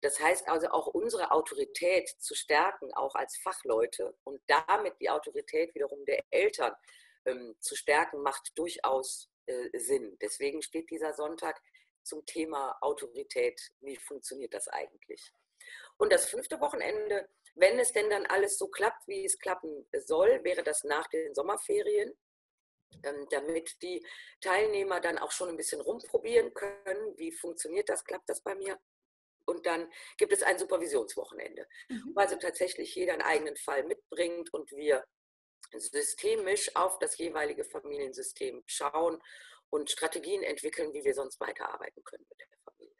Das 0.01 0.19
heißt 0.19 0.47
also 0.47 0.69
auch 0.69 0.87
unsere 0.87 1.31
Autorität 1.31 2.09
zu 2.19 2.35
stärken, 2.35 2.93
auch 2.93 3.15
als 3.15 3.37
Fachleute 3.37 4.15
und 4.23 4.41
damit 4.47 4.93
die 5.01 5.09
Autorität 5.09 5.73
wiederum 5.75 6.05
der 6.05 6.23
Eltern 6.29 6.73
ähm, 7.25 7.55
zu 7.59 7.75
stärken, 7.75 8.21
macht 8.21 8.57
durchaus 8.57 9.29
äh, 9.47 9.77
Sinn. 9.77 10.17
Deswegen 10.21 10.61
steht 10.61 10.89
dieser 10.89 11.13
Sonntag 11.13 11.61
zum 12.09 12.25
Thema 12.25 12.77
Autorität. 12.81 13.61
Wie 13.79 13.95
funktioniert 13.95 14.53
das 14.53 14.67
eigentlich? 14.67 15.31
Und 15.97 16.11
das 16.11 16.25
fünfte 16.25 16.59
Wochenende, 16.59 17.29
wenn 17.55 17.79
es 17.79 17.91
denn 17.91 18.09
dann 18.09 18.25
alles 18.25 18.57
so 18.57 18.67
klappt, 18.67 19.07
wie 19.07 19.25
es 19.25 19.37
klappen 19.39 19.87
soll, 19.93 20.43
wäre 20.43 20.63
das 20.63 20.83
nach 20.83 21.07
den 21.07 21.33
Sommerferien, 21.33 22.13
ähm, 23.03 23.27
damit 23.29 23.81
die 23.81 24.05
Teilnehmer 24.41 24.99
dann 24.99 25.17
auch 25.17 25.31
schon 25.31 25.49
ein 25.49 25.57
bisschen 25.57 25.81
rumprobieren 25.81 26.53
können, 26.53 27.17
wie 27.17 27.31
funktioniert 27.31 27.89
das, 27.89 28.03
klappt 28.03 28.29
das 28.29 28.41
bei 28.41 28.55
mir. 28.55 28.79
Und 29.45 29.65
dann 29.65 29.91
gibt 30.17 30.31
es 30.33 30.43
ein 30.43 30.59
Supervisionswochenende, 30.59 31.67
mhm. 31.89 32.11
wo 32.13 32.19
also 32.19 32.35
tatsächlich 32.35 32.93
jeder 32.95 33.13
einen 33.13 33.21
eigenen 33.23 33.57
Fall 33.57 33.83
mitbringt 33.83 34.53
und 34.53 34.71
wir 34.71 35.03
systemisch 35.75 36.75
auf 36.75 36.97
das 36.99 37.17
jeweilige 37.17 37.63
Familiensystem 37.63 38.63
schauen 38.65 39.21
und 39.69 39.89
Strategien 39.89 40.43
entwickeln, 40.43 40.93
wie 40.93 41.03
wir 41.03 41.13
sonst 41.13 41.39
weiterarbeiten 41.39 42.03
können 42.03 42.25
mit 42.29 42.39
der 42.39 42.47
Familie. 42.63 42.95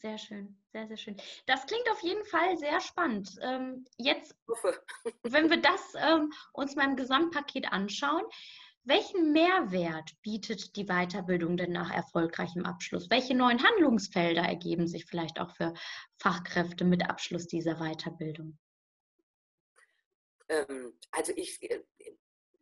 Sehr 0.00 0.18
schön, 0.18 0.62
sehr, 0.72 0.86
sehr 0.86 0.96
schön. 0.96 1.16
Das 1.46 1.66
klingt 1.66 1.90
auf 1.90 2.02
jeden 2.02 2.24
Fall 2.26 2.56
sehr 2.58 2.80
spannend. 2.80 3.30
Ähm, 3.40 3.86
jetzt, 3.96 4.34
wenn 5.22 5.50
wir 5.50 5.60
das 5.60 5.94
ähm, 5.96 6.32
uns 6.52 6.76
mal 6.76 6.88
im 6.88 6.96
Gesamtpaket 6.96 7.72
anschauen, 7.72 8.24
welchen 8.88 9.32
Mehrwert 9.32 10.12
bietet 10.22 10.76
die 10.76 10.84
Weiterbildung 10.84 11.56
denn 11.56 11.72
nach 11.72 11.92
erfolgreichem 11.92 12.64
Abschluss? 12.64 13.10
Welche 13.10 13.34
neuen 13.34 13.60
Handlungsfelder 13.60 14.42
ergeben 14.42 14.86
sich 14.86 15.06
vielleicht 15.06 15.40
auch 15.40 15.50
für 15.50 15.74
Fachkräfte 16.18 16.84
mit 16.84 17.10
Abschluss 17.10 17.48
dieser 17.48 17.80
Weiterbildung? 17.80 18.56
Ähm, 20.48 20.96
also 21.10 21.32
ich 21.34 21.60
äh, 21.68 21.82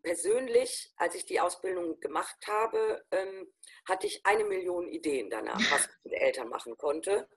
persönlich, 0.04 0.92
als 0.96 1.16
ich 1.16 1.26
die 1.26 1.40
Ausbildung 1.40 1.98
gemacht 1.98 2.36
habe, 2.46 3.04
ähm, 3.10 3.52
hatte 3.88 4.06
ich 4.06 4.24
eine 4.24 4.44
Million 4.44 4.88
Ideen 4.88 5.30
danach, 5.30 5.58
was 5.72 5.86
ich 5.86 6.04
mit 6.04 6.12
Eltern 6.14 6.48
machen 6.48 6.76
konnte. 6.76 7.28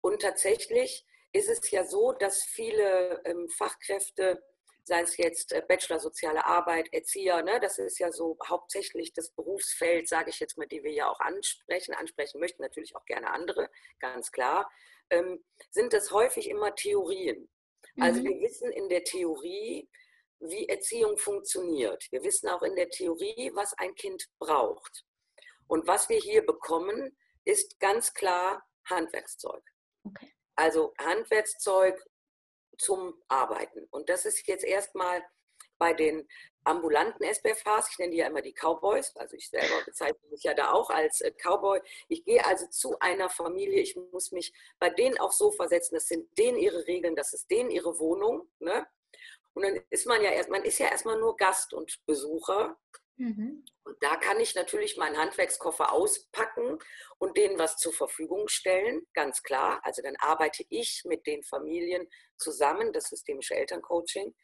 Und 0.00 0.22
tatsächlich 0.22 1.06
ist 1.32 1.48
es 1.48 1.70
ja 1.70 1.84
so, 1.84 2.12
dass 2.12 2.42
viele 2.44 3.20
ähm, 3.26 3.48
Fachkräfte 3.50 4.42
sei 4.86 5.00
es 5.00 5.16
jetzt 5.16 5.52
äh, 5.52 5.62
Bachelor 5.66 5.98
Soziale 5.98 6.44
Arbeit, 6.44 6.92
Erzieher, 6.92 7.42
ne, 7.42 7.58
das 7.60 7.78
ist 7.78 7.98
ja 7.98 8.12
so 8.12 8.36
hauptsächlich 8.46 9.12
das 9.12 9.30
Berufsfeld, 9.30 10.08
sage 10.08 10.30
ich 10.30 10.40
jetzt 10.40 10.58
mal, 10.58 10.66
die 10.66 10.82
wir 10.82 10.92
ja 10.92 11.08
auch 11.08 11.20
ansprechen, 11.20 11.94
ansprechen 11.94 12.38
möchten, 12.38 12.62
natürlich 12.62 12.94
auch 12.94 13.04
gerne 13.06 13.30
andere, 13.30 13.70
ganz 13.98 14.30
klar, 14.30 14.70
ähm, 15.10 15.42
sind 15.70 15.92
das 15.92 16.10
häufig 16.12 16.48
immer 16.48 16.74
Theorien. 16.74 17.50
Also 17.98 18.20
mhm. 18.20 18.24
wir 18.24 18.40
wissen 18.40 18.70
in 18.72 18.88
der 18.88 19.04
Theorie, 19.04 19.88
wie 20.40 20.68
Erziehung 20.68 21.16
funktioniert. 21.18 22.06
Wir 22.10 22.22
wissen 22.22 22.48
auch 22.48 22.62
in 22.62 22.74
der 22.76 22.90
Theorie, 22.90 23.50
was 23.54 23.72
ein 23.78 23.94
Kind 23.94 24.28
braucht. 24.38 25.04
Und 25.66 25.86
was 25.86 26.08
wir 26.08 26.18
hier 26.18 26.44
bekommen, 26.44 27.16
ist 27.44 27.78
ganz 27.80 28.12
klar 28.14 28.66
Handwerkszeug. 28.84 29.62
Okay. 30.04 30.34
Also 30.56 30.92
Handwerkszeug 30.98 32.02
zum 32.78 33.14
Arbeiten. 33.28 33.86
Und 33.90 34.08
das 34.08 34.24
ist 34.24 34.46
jetzt 34.46 34.64
erstmal 34.64 35.24
bei 35.78 35.92
den 35.92 36.28
ambulanten 36.64 37.24
SBFHs, 37.24 37.90
ich 37.90 37.98
nenne 37.98 38.12
die 38.12 38.18
ja 38.18 38.26
immer 38.26 38.40
die 38.40 38.54
Cowboys, 38.54 39.14
also 39.16 39.36
ich 39.36 39.50
selber 39.50 39.84
bezeichne 39.84 40.28
mich 40.30 40.42
ja 40.42 40.54
da 40.54 40.72
auch 40.72 40.88
als 40.90 41.20
äh, 41.20 41.30
Cowboy. 41.30 41.80
Ich 42.08 42.24
gehe 42.24 42.44
also 42.44 42.66
zu 42.68 42.98
einer 43.00 43.28
Familie, 43.28 43.80
ich 43.80 43.96
muss 44.12 44.32
mich 44.32 44.52
bei 44.78 44.88
denen 44.88 45.18
auch 45.18 45.32
so 45.32 45.50
versetzen, 45.50 45.94
das 45.94 46.08
sind 46.08 46.26
denen 46.38 46.58
ihre 46.58 46.86
Regeln, 46.86 47.16
das 47.16 47.34
ist 47.34 47.50
denen 47.50 47.70
ihre 47.70 47.98
Wohnung. 47.98 48.48
Ne? 48.60 48.86
Und 49.54 49.62
dann 49.62 49.80
ist 49.90 50.06
man 50.06 50.22
ja 50.22 50.30
erst, 50.30 50.50
man 50.50 50.64
ist 50.64 50.78
ja 50.78 50.88
erstmal 50.88 51.18
nur 51.18 51.36
Gast 51.36 51.72
und 51.72 52.04
Besucher. 52.06 52.76
Mhm. 53.16 53.64
Und 53.84 53.96
da 54.02 54.16
kann 54.16 54.40
ich 54.40 54.54
natürlich 54.54 54.96
meinen 54.96 55.16
Handwerkskoffer 55.16 55.92
auspacken 55.92 56.78
und 57.18 57.36
denen 57.36 57.58
was 57.58 57.76
zur 57.76 57.92
Verfügung 57.92 58.48
stellen, 58.48 59.06
ganz 59.14 59.42
klar. 59.42 59.80
Also 59.84 60.02
dann 60.02 60.16
arbeite 60.18 60.64
ich 60.68 61.02
mit 61.04 61.26
den 61.26 61.44
Familien 61.44 62.08
zusammen, 62.36 62.92
das 62.92 63.08
systemische 63.08 63.54
Elterncoaching. 63.54 64.34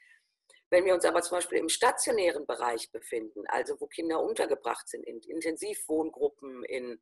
Wenn 0.71 0.85
wir 0.85 0.95
uns 0.95 1.05
aber 1.05 1.21
zum 1.23 1.39
Beispiel 1.39 1.59
im 1.59 1.69
stationären 1.69 2.47
Bereich 2.47 2.93
befinden, 2.93 3.43
also 3.49 3.81
wo 3.81 3.89
Kinder 3.89 4.23
untergebracht 4.23 4.89
sind, 4.89 5.05
in 5.05 5.21
Intensivwohngruppen, 5.21 6.65
in 6.65 7.01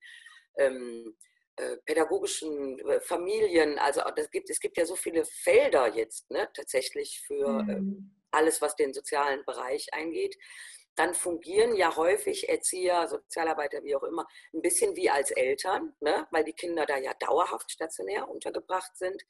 ähm, 0.57 1.15
äh, 1.15 1.38
pädagogischen 1.85 2.79
äh, 2.81 3.01
Familien, 3.01 3.79
also 3.79 4.03
das 4.15 4.31
gibt, 4.31 4.51
es 4.51 4.61
gibt 4.61 4.77
ja 4.77 4.87
so 4.87 4.97
viele 4.97 5.25
Felder 5.25 5.95
jetzt 5.95 6.31
ne, 6.31 6.49
tatsächlich 6.55 7.23
für 7.27 7.63
mhm. 7.63 7.71
ähm, 7.71 8.17
alles, 8.31 8.61
was 8.61 8.77
den 8.77 8.93
sozialen 8.93 9.45
Bereich 9.45 9.87
eingeht 9.93 10.37
dann 10.99 11.15
fungieren 11.15 11.77
ja 11.77 11.95
häufig 11.95 12.49
Erzieher, 12.49 13.07
Sozialarbeiter, 13.07 13.85
wie 13.85 13.95
auch 13.95 14.03
immer, 14.03 14.27
ein 14.53 14.63
bisschen 14.63 14.97
wie 14.97 15.09
als 15.09 15.31
Eltern, 15.31 15.95
ne? 16.01 16.27
weil 16.33 16.43
die 16.43 16.53
Kinder 16.53 16.87
da 16.87 16.99
ja 16.99 17.15
dauerhaft 17.15 17.71
stationär 17.71 18.29
untergebracht 18.29 18.97
sind. 18.97 19.23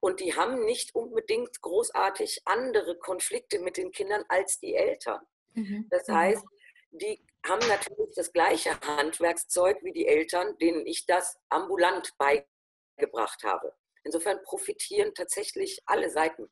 Und 0.00 0.18
die 0.18 0.34
haben 0.34 0.64
nicht 0.64 0.94
unbedingt 0.94 1.60
großartig 1.60 2.42
andere 2.44 2.98
Konflikte 2.98 3.60
mit 3.60 3.76
den 3.76 3.92
Kindern 3.92 4.24
als 4.28 4.58
die 4.58 4.74
Eltern. 4.74 5.20
Mhm. 5.54 5.86
Das 5.90 6.08
mhm. 6.08 6.14
heißt, 6.14 6.44
die 6.90 7.24
haben 7.46 7.66
natürlich 7.68 8.14
das 8.14 8.32
gleiche 8.32 8.78
Handwerkszeug 8.80 9.78
wie 9.82 9.92
die 9.92 10.06
Eltern, 10.06 10.56
denen 10.58 10.86
ich 10.86 11.06
das 11.06 11.38
ambulant 11.48 12.12
beigebracht 12.18 13.42
habe. 13.44 13.74
Insofern 14.04 14.42
profitieren 14.42 15.14
tatsächlich 15.14 15.80
alle 15.86 16.10
Seiten 16.10 16.50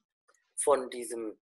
von 0.57 0.91
diesem 0.91 1.39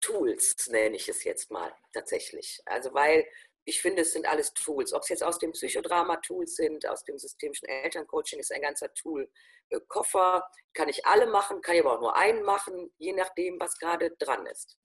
Tools, 0.00 0.68
nenne 0.68 0.96
ich 0.96 1.08
es 1.08 1.24
jetzt 1.24 1.50
mal 1.50 1.74
tatsächlich. 1.92 2.60
Also 2.66 2.92
weil 2.92 3.26
ich 3.64 3.80
finde, 3.80 4.02
es 4.02 4.12
sind 4.12 4.26
alles 4.26 4.52
Tools. 4.54 4.92
Ob 4.92 5.02
es 5.02 5.08
jetzt 5.08 5.22
aus 5.22 5.38
dem 5.38 5.52
Psychodrama-Tools 5.52 6.56
sind, 6.56 6.86
aus 6.86 7.04
dem 7.04 7.18
systemischen 7.18 7.68
Elterncoaching 7.68 8.40
ist 8.40 8.52
ein 8.52 8.62
ganzer 8.62 8.92
Tool-Koffer. 8.94 10.48
Kann 10.74 10.88
ich 10.88 11.06
alle 11.06 11.26
machen, 11.26 11.60
kann 11.60 11.76
ich 11.76 11.82
aber 11.82 11.94
auch 11.94 12.00
nur 12.00 12.16
einen 12.16 12.42
machen, 12.42 12.92
je 12.98 13.12
nachdem, 13.12 13.60
was 13.60 13.78
gerade 13.78 14.10
dran 14.18 14.46
ist. 14.46 14.76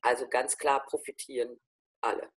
Also 0.00 0.26
ganz 0.28 0.56
klar 0.56 0.84
profitieren 0.86 1.60
alle. 2.00 2.30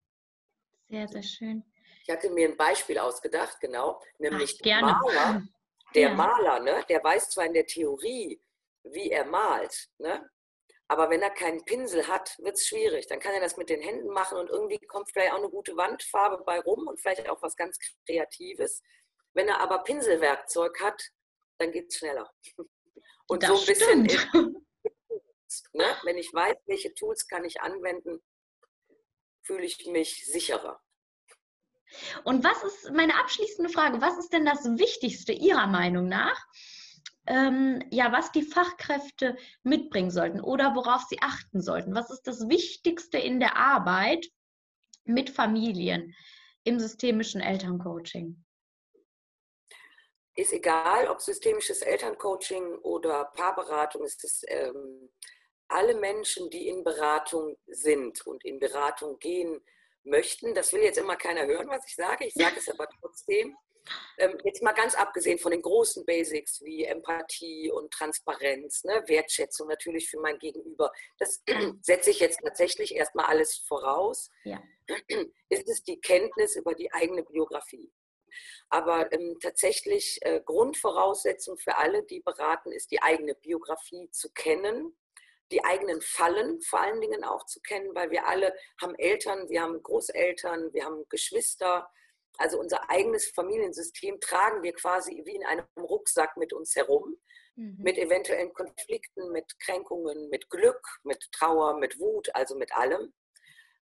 Sehr, 0.95 1.09
sehr 1.09 1.23
schön. 1.23 1.65
Ich 2.05 2.11
hatte 2.11 2.31
mir 2.31 2.49
ein 2.49 2.57
Beispiel 2.57 2.99
ausgedacht, 2.99 3.59
genau, 3.61 4.01
nämlich 4.19 4.57
Ach, 4.59 4.63
der 4.63 4.81
Maler. 4.81 5.43
Der 5.95 6.09
ja. 6.09 6.15
Maler, 6.15 6.59
ne, 6.59 6.85
der 6.89 7.05
weiß 7.05 7.31
zwar 7.31 7.45
in 7.45 7.53
der 7.53 7.67
Theorie, 7.67 8.43
wie 8.83 9.13
er 9.13 9.25
malt, 9.27 9.91
ne, 9.99 10.29
aber 10.89 11.09
wenn 11.09 11.23
er 11.23 11.31
keinen 11.31 11.65
Pinsel 11.65 12.09
hat, 12.09 12.37
wird 12.39 12.57
es 12.57 12.67
schwierig. 12.67 13.07
Dann 13.07 13.21
kann 13.21 13.33
er 13.33 13.41
das 13.41 13.57
mit 13.57 13.71
den 13.71 13.81
Händen 13.81 14.09
machen 14.09 14.39
und 14.39 14.51
irgendwie 14.51 14.79
kommt 14.79 15.09
vielleicht 15.11 15.33
auch 15.33 15.39
eine 15.39 15.49
gute 15.49 15.77
Wandfarbe 15.77 16.43
bei 16.45 16.59
rum 16.59 16.89
und 16.89 17.01
vielleicht 17.01 17.29
auch 17.29 17.41
was 17.43 17.55
ganz 17.55 17.79
Kreatives. 18.07 18.83
Wenn 19.35 19.47
er 19.47 19.61
aber 19.61 19.85
Pinselwerkzeug 19.85 20.81
hat, 20.81 21.01
dann 21.59 21.71
geht 21.71 21.91
es 21.91 21.99
schneller. 21.99 22.33
Und 23.27 23.43
das 23.43 23.51
so 23.51 23.59
ein 23.59 23.67
bisschen, 23.67 24.07
in, 24.07 24.67
ne? 25.73 25.97
wenn 26.03 26.19
ich 26.19 26.35
weiß, 26.35 26.57
welche 26.67 26.93
Tools 26.93 27.27
kann 27.27 27.45
ich 27.45 27.63
anwenden, 27.63 28.23
fühle 29.43 29.65
ich 29.65 29.87
mich 29.87 30.27
sicherer. 30.27 30.84
Und 32.25 32.45
was 32.45 32.63
ist 32.65 32.93
meine 32.93 33.19
abschließende 33.19 33.71
Frage? 33.71 34.01
Was 34.01 34.19
ist 34.19 34.33
denn 34.33 34.45
das 34.45 34.65
Wichtigste 34.65 35.33
Ihrer 35.33 35.67
Meinung 35.67 36.09
nach? 36.09 36.39
ähm, 37.27 37.83
ja, 37.91 38.13
was 38.13 38.33
die 38.33 38.43
Fachkräfte 38.43 39.37
mitbringen 39.63 40.11
sollten 40.11 40.41
oder 40.41 40.75
worauf 40.75 41.03
sie 41.09 41.19
achten 41.21 41.63
sollten. 41.63 41.95
Was 41.95 42.11
ist 42.11 42.23
das 42.23 42.49
Wichtigste 42.49 43.19
in 43.19 43.41
der 43.41 43.57
Arbeit 43.57 44.27
mit 45.05 45.31
Familien 45.31 46.15
im 46.65 46.79
systemischen 46.79 47.41
Elterncoaching? 47.41 48.45
Ist 50.37 50.53
egal, 50.53 51.09
ob 51.09 51.21
systemisches 51.21 51.83
Elterncoaching 51.83 52.79
oder 52.79 53.25
Paarberatung, 53.37 54.05
ist 54.05 54.25
es 54.25 54.43
ähm, 54.49 55.11
alle 55.69 55.95
Menschen, 55.95 56.51
die 56.51 56.69
in 56.69 56.83
Beratung 56.83 57.57
sind 57.67 58.27
und 58.27 58.45
in 58.45 58.59
Beratung 58.59 59.19
gehen 59.19 59.61
möchten. 60.05 60.55
Das 60.55 60.73
will 60.73 60.83
jetzt 60.83 60.99
immer 60.99 61.17
keiner 61.17 61.47
hören, 61.47 61.69
was 61.69 61.87
ich 61.87 61.95
sage. 61.95 62.27
Ich 62.27 62.35
sage 62.35 62.57
es 62.59 62.69
aber 62.69 62.88
trotzdem 63.01 63.57
ähm, 64.19 64.38
jetzt 64.45 64.62
mal 64.62 64.73
ganz 64.73 64.95
abgesehen 64.95 65.38
von 65.38 65.53
den 65.53 65.62
großen 65.62 66.05
Basics 66.05 66.62
wie 66.62 66.85
Empathie 66.85 67.71
und 67.71 67.93
Transparenz, 67.93 68.85
ne, 68.85 69.03
Wertschätzung 69.07 69.69
natürlich 69.69 70.09
für 70.09 70.21
mein 70.21 70.38
Gegenüber, 70.38 70.93
das 71.19 71.43
setze 71.83 72.11
ich 72.11 72.21
jetzt 72.21 72.40
tatsächlich 72.43 72.95
erstmal 72.95 73.27
alles 73.27 73.57
voraus, 73.67 74.31
ja. 74.45 74.62
ist 75.49 75.69
es 75.69 75.83
die 75.83 76.01
Kenntnis 76.01 76.57
über 76.57 76.75
die 76.75 76.93
eigene 76.93 77.23
Biografie. 77.23 77.90
Aber 78.69 79.12
ähm, 79.12 79.37
tatsächlich 79.40 80.19
äh, 80.23 80.40
Grundvoraussetzung 80.45 81.57
für 81.57 81.77
alle, 81.77 82.03
die 82.05 82.21
beraten, 82.21 82.73
ist 82.73 82.90
die 82.90 83.01
eigene 83.01 83.35
Biografie 83.35 84.11
zu 84.11 84.33
kennen, 84.33 84.97
die 85.53 85.65
eigenen 85.65 86.01
Fallen 86.01 86.61
vor 86.63 86.81
allen 86.81 87.01
Dingen 87.01 87.25
auch 87.25 87.45
zu 87.47 87.61
kennen, 87.61 87.95
weil 87.95 88.11
wir 88.11 88.27
alle 88.27 88.55
haben 88.81 88.95
Eltern, 88.97 89.49
wir 89.49 89.63
haben 89.63 89.83
Großeltern, 89.83 90.73
wir 90.73 90.85
haben 90.85 91.05
Geschwister, 91.09 91.89
also 92.39 92.59
unser 92.59 92.91
eigenes 92.91 93.29
Familiensystem 93.29 94.21
tragen 94.21 94.63
wir 94.63 94.73
quasi 94.73 95.23
wie 95.25 95.37
in 95.37 95.45
einem 95.45 95.67
Rucksack 95.79 96.37
mit 96.37 96.53
uns 96.53 96.75
herum, 96.75 97.17
mhm. 97.55 97.77
mit 97.79 97.99
eventuellen 97.99 98.53
Konflikten, 98.53 99.31
mit 99.31 99.59
Kränkungen, 99.61 100.29
mit 100.31 100.51
Glück, 100.51 100.83
mit 101.05 101.31
Trauer, 101.33 101.79
mit 101.79 101.99
Wut, 102.01 102.35
also 102.35 102.57
mit 102.57 102.75
allem. 102.75 103.13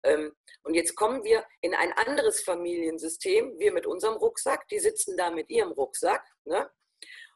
Ähm, 0.03 0.33
und 0.63 0.73
jetzt 0.73 0.95
kommen 0.95 1.23
wir 1.23 1.45
in 1.61 1.75
ein 1.75 1.91
anderes 1.93 2.41
Familiensystem, 2.41 3.59
wir 3.59 3.71
mit 3.71 3.85
unserem 3.85 4.15
Rucksack, 4.15 4.67
die 4.69 4.79
sitzen 4.79 5.17
da 5.17 5.29
mit 5.29 5.49
ihrem 5.49 5.71
Rucksack. 5.71 6.25
Ne? 6.45 6.69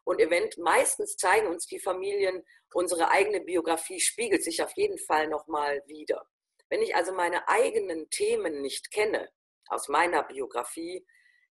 Und 0.05 0.19
event 0.19 0.57
meistens 0.57 1.15
zeigen 1.15 1.47
uns 1.47 1.67
die 1.67 1.79
Familien, 1.79 2.43
unsere 2.73 3.09
eigene 3.11 3.41
Biografie 3.41 3.99
spiegelt 3.99 4.43
sich 4.43 4.63
auf 4.63 4.71
jeden 4.75 4.97
Fall 4.97 5.27
nochmal 5.27 5.81
wieder. 5.87 6.27
Wenn 6.69 6.81
ich 6.81 6.95
also 6.95 7.13
meine 7.13 7.47
eigenen 7.47 8.09
Themen 8.09 8.61
nicht 8.61 8.91
kenne, 8.91 9.29
aus 9.67 9.87
meiner 9.87 10.23
Biografie, 10.23 11.05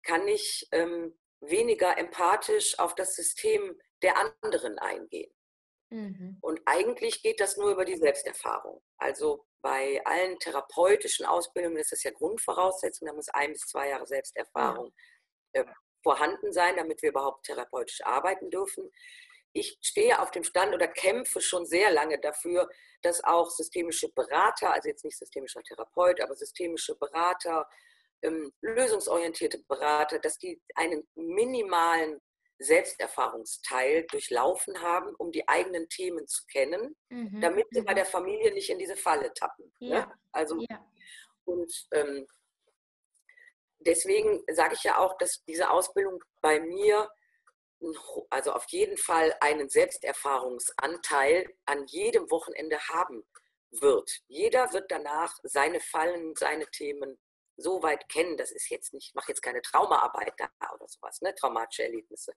kann 0.02 0.26
ich 0.28 0.66
ähm, 0.72 1.18
weniger 1.40 1.96
empathisch 1.98 2.78
auf 2.78 2.94
das 2.94 3.14
System 3.14 3.78
der 4.02 4.16
anderen 4.42 4.78
eingehen. 4.78 5.32
Mhm. 5.90 6.38
Und 6.40 6.60
eigentlich 6.66 7.22
geht 7.22 7.40
das 7.40 7.56
nur 7.56 7.70
über 7.70 7.84
die 7.84 7.96
Selbsterfahrung. 7.96 8.82
Also 8.98 9.46
bei 9.62 10.00
allen 10.04 10.38
therapeutischen 10.38 11.24
Ausbildungen 11.24 11.78
ist 11.78 11.92
das 11.92 12.02
ja 12.02 12.10
Grundvoraussetzung, 12.10 13.06
da 13.06 13.14
muss 13.14 13.28
ein 13.28 13.52
bis 13.52 13.62
zwei 13.62 13.88
Jahre 13.88 14.06
Selbsterfahrung 14.06 14.92
ja. 15.54 15.62
äh, 15.62 15.66
vorhanden 16.02 16.52
sein, 16.52 16.76
damit 16.76 17.00
wir 17.02 17.10
überhaupt 17.10 17.46
therapeutisch 17.46 18.04
arbeiten 18.04 18.50
dürfen. 18.50 18.90
Ich 19.54 19.78
stehe 19.80 20.20
auf 20.20 20.32
dem 20.32 20.44
Stand 20.44 20.74
oder 20.74 20.88
kämpfe 20.88 21.40
schon 21.40 21.64
sehr 21.64 21.90
lange 21.92 22.20
dafür, 22.20 22.68
dass 23.02 23.22
auch 23.22 23.50
systemische 23.50 24.08
Berater, 24.08 24.72
also 24.72 24.88
jetzt 24.88 25.04
nicht 25.04 25.16
systemischer 25.16 25.62
Therapeut, 25.62 26.20
aber 26.20 26.34
systemische 26.34 26.96
Berater, 26.96 27.66
ähm, 28.22 28.52
lösungsorientierte 28.62 29.58
Berater, 29.68 30.18
dass 30.18 30.38
die 30.38 30.60
einen 30.74 31.06
minimalen 31.14 32.20
Selbsterfahrungsteil 32.58 34.06
durchlaufen 34.08 34.80
haben, 34.82 35.14
um 35.16 35.30
die 35.30 35.48
eigenen 35.48 35.88
Themen 35.88 36.26
zu 36.26 36.44
kennen, 36.46 36.96
mhm. 37.08 37.40
damit 37.40 37.66
sie 37.70 37.80
mhm. 37.80 37.84
bei 37.84 37.94
der 37.94 38.06
Familie 38.06 38.52
nicht 38.52 38.70
in 38.70 38.78
diese 38.78 38.96
Falle 38.96 39.32
tappen. 39.34 39.72
Ne? 39.78 39.88
Ja. 39.88 40.06
Ne? 40.06 40.12
Also 40.32 40.60
ja. 40.68 40.84
und 41.44 41.72
ähm, 41.92 42.26
deswegen 43.80 44.42
sage 44.52 44.74
ich 44.74 44.82
ja 44.82 44.98
auch, 44.98 45.16
dass 45.18 45.44
diese 45.44 45.70
Ausbildung 45.70 46.22
bei 46.40 46.60
mir 46.60 47.08
also 48.30 48.52
auf 48.52 48.66
jeden 48.68 48.96
Fall 48.96 49.34
einen 49.40 49.68
Selbsterfahrungsanteil 49.68 51.54
an 51.66 51.86
jedem 51.86 52.30
Wochenende 52.30 52.78
haben 52.88 53.24
wird. 53.70 54.20
Jeder 54.28 54.72
wird 54.72 54.90
danach 54.90 55.34
seine 55.42 55.80
Fallen, 55.80 56.34
seine 56.36 56.66
Themen 56.70 57.18
so 57.56 57.82
weit 57.82 58.08
kennen, 58.08 58.36
das 58.36 58.50
ist 58.50 58.68
jetzt 58.70 58.92
nicht, 58.92 59.08
ich 59.08 59.14
mache 59.14 59.30
jetzt 59.30 59.42
keine 59.42 59.62
Traumaarbeit 59.62 60.34
da 60.38 60.48
oder 60.74 60.88
sowas, 60.88 61.20
ne, 61.20 61.34
traumatische 61.34 61.84
Erlebnisse. 61.84 62.34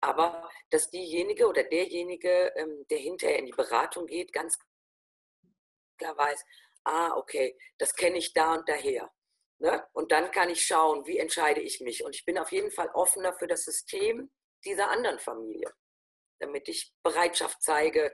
Aber 0.00 0.50
dass 0.70 0.90
diejenige 0.90 1.46
oder 1.46 1.62
derjenige, 1.62 2.52
ähm, 2.56 2.84
der 2.90 2.98
hinterher 2.98 3.38
in 3.38 3.46
die 3.46 3.52
Beratung 3.52 4.06
geht, 4.06 4.32
ganz 4.32 4.58
klar 5.96 6.16
weiß, 6.16 6.44
ah, 6.84 7.16
okay, 7.16 7.56
das 7.78 7.94
kenne 7.94 8.18
ich 8.18 8.32
da 8.32 8.54
und 8.54 8.68
daher. 8.68 9.12
Ne? 9.58 9.86
Und 9.92 10.10
dann 10.10 10.32
kann 10.32 10.50
ich 10.50 10.66
schauen, 10.66 11.06
wie 11.06 11.18
entscheide 11.18 11.60
ich 11.60 11.80
mich. 11.80 12.04
Und 12.04 12.16
ich 12.16 12.24
bin 12.24 12.36
auf 12.36 12.50
jeden 12.50 12.72
Fall 12.72 12.90
offener 12.94 13.32
für 13.32 13.46
das 13.46 13.64
System 13.64 14.28
dieser 14.64 14.90
anderen 14.90 15.18
Familie, 15.18 15.72
damit 16.38 16.68
ich 16.68 16.94
Bereitschaft 17.02 17.62
zeige, 17.62 18.12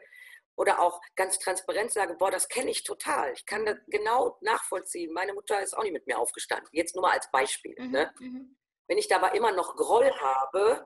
oder 0.59 0.81
auch 0.81 1.01
ganz 1.15 1.39
transparent 1.39 1.93
sage, 1.93 2.17
boah, 2.17 2.33
das 2.33 2.49
kenne 2.49 2.71
ich 2.71 2.83
total. 2.83 3.33
Ich 3.33 3.47
kann 3.47 3.65
das 3.65 3.77
genau 3.87 4.37
nachvollziehen. 4.41 5.13
Meine 5.13 5.33
Mutter 5.33 5.63
ist 5.63 5.73
auch 5.73 5.85
nicht 5.85 5.93
mit 5.93 6.09
mir 6.09 6.19
aufgestanden. 6.19 6.69
Jetzt 6.73 6.97
nur 6.97 7.03
mal 7.03 7.13
als 7.13 7.31
Beispiel. 7.31 7.77
Mhm, 7.79 7.91
ne? 7.93 8.13
Mhm. 8.19 8.59
Wenn 8.89 8.99
ich 8.99 9.07
dabei 9.07 9.31
immer 9.33 9.53
noch 9.53 9.77
Groll 9.77 10.11
habe, 10.19 10.85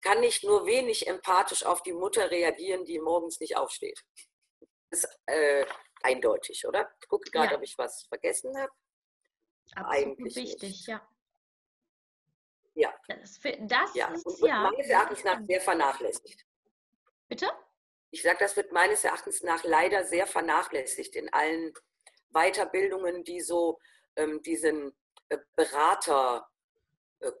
kann 0.00 0.22
ich 0.22 0.44
nur 0.44 0.64
wenig 0.64 1.08
empathisch 1.08 1.64
auf 1.64 1.82
die 1.82 1.92
Mutter 1.92 2.30
reagieren, 2.30 2.84
die 2.84 3.00
morgens 3.00 3.40
nicht 3.40 3.56
aufsteht. 3.56 4.00
Das 4.90 5.02
ist 5.04 5.20
äh, 5.26 5.66
eindeutig, 6.02 6.68
oder? 6.68 6.94
Ich 7.02 7.08
gucke 7.08 7.28
gerade, 7.30 7.52
ja. 7.52 7.56
ob 7.56 7.64
ich 7.64 7.76
was 7.78 8.04
vergessen 8.04 8.56
habe. 8.56 8.72
Eigentlich 9.74 10.36
wichtig, 10.36 10.62
nicht. 10.62 10.86
ja. 10.86 11.08
Ja. 12.74 12.92
Das, 13.08 13.40
das 13.40 13.94
ja. 13.94 14.08
ist 14.12 14.26
und, 14.26 14.46
ja. 14.46 14.70
meines 14.70 14.88
Erachtens 14.88 15.24
nach 15.24 15.40
sehr 15.42 15.60
vernachlässigt. 15.60 16.44
Bitte? 17.28 17.46
ich 18.14 18.22
sage, 18.22 18.38
das 18.38 18.56
wird 18.56 18.70
meines 18.70 19.02
Erachtens 19.02 19.42
nach 19.42 19.64
leider 19.64 20.04
sehr 20.04 20.28
vernachlässigt 20.28 21.16
in 21.16 21.32
allen 21.32 21.72
Weiterbildungen, 22.30 23.24
die 23.24 23.40
so 23.40 23.80
ähm, 24.14 24.40
diesen 24.42 24.94
äh, 25.30 25.38
Berater 25.56 26.46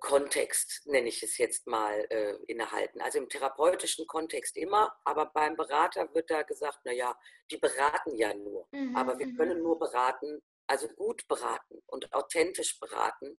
Kontext, 0.00 0.86
nenne 0.86 1.08
ich 1.08 1.22
es 1.22 1.38
jetzt 1.38 1.66
mal, 1.66 2.06
äh, 2.10 2.34
innehalten. 2.46 3.00
Also 3.00 3.18
im 3.18 3.28
therapeutischen 3.28 4.06
Kontext 4.06 4.56
immer, 4.56 4.96
aber 5.04 5.26
beim 5.26 5.56
Berater 5.56 6.12
wird 6.14 6.30
da 6.30 6.42
gesagt, 6.42 6.84
naja, 6.84 7.16
die 7.50 7.58
beraten 7.58 8.16
ja 8.16 8.34
nur. 8.34 8.66
Mhm, 8.72 8.96
aber 8.96 9.18
wir 9.18 9.26
mhm. 9.26 9.36
können 9.36 9.62
nur 9.62 9.78
beraten, 9.78 10.42
also 10.66 10.88
gut 10.88 11.26
beraten 11.28 11.82
und 11.86 12.12
authentisch 12.12 12.80
beraten, 12.80 13.38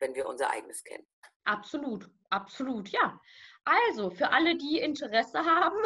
wenn 0.00 0.14
wir 0.14 0.26
unser 0.26 0.50
eigenes 0.50 0.82
kennen. 0.82 1.06
Absolut, 1.44 2.08
absolut, 2.30 2.88
ja. 2.88 3.20
Also 3.64 4.10
für 4.10 4.30
alle, 4.30 4.56
die 4.56 4.78
Interesse 4.78 5.38
haben, 5.44 5.76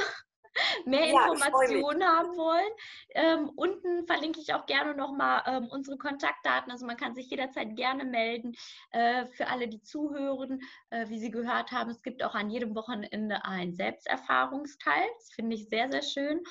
mehr 0.87 1.07
ja, 1.07 1.33
Informationen 1.33 2.03
haben 2.05 2.37
wollen. 2.37 2.73
Ähm, 3.15 3.51
unten 3.55 4.07
verlinke 4.07 4.41
ich 4.41 4.55
auch 4.55 4.67
gerne 4.67 4.95
nochmal 4.95 5.43
ähm, 5.47 5.69
unsere 5.69 5.97
Kontaktdaten. 5.97 6.73
Also 6.73 6.87
man 6.87 6.97
kann 6.97 7.15
sich 7.15 7.31
jederzeit 7.31 7.77
gerne 7.77 8.05
melden. 8.05 8.57
Äh, 8.91 9.27
für 9.27 9.49
alle, 9.49 9.69
die 9.69 9.81
zuhören, 9.83 10.61
äh, 10.91 11.09
wie 11.09 11.19
Sie 11.19 11.31
gehört 11.31 11.71
haben, 11.71 11.91
es 11.91 12.03
gibt 12.03 12.23
auch 12.23 12.35
an 12.35 12.51
jedem 12.51 12.75
Wochenende 12.75 13.45
ein 13.45 13.75
Selbsterfahrungsteil. 13.75 15.07
Das 15.19 15.33
finde 15.33 15.57
ich 15.57 15.69
sehr, 15.69 15.91
sehr 15.91 16.03
schön 16.03 16.43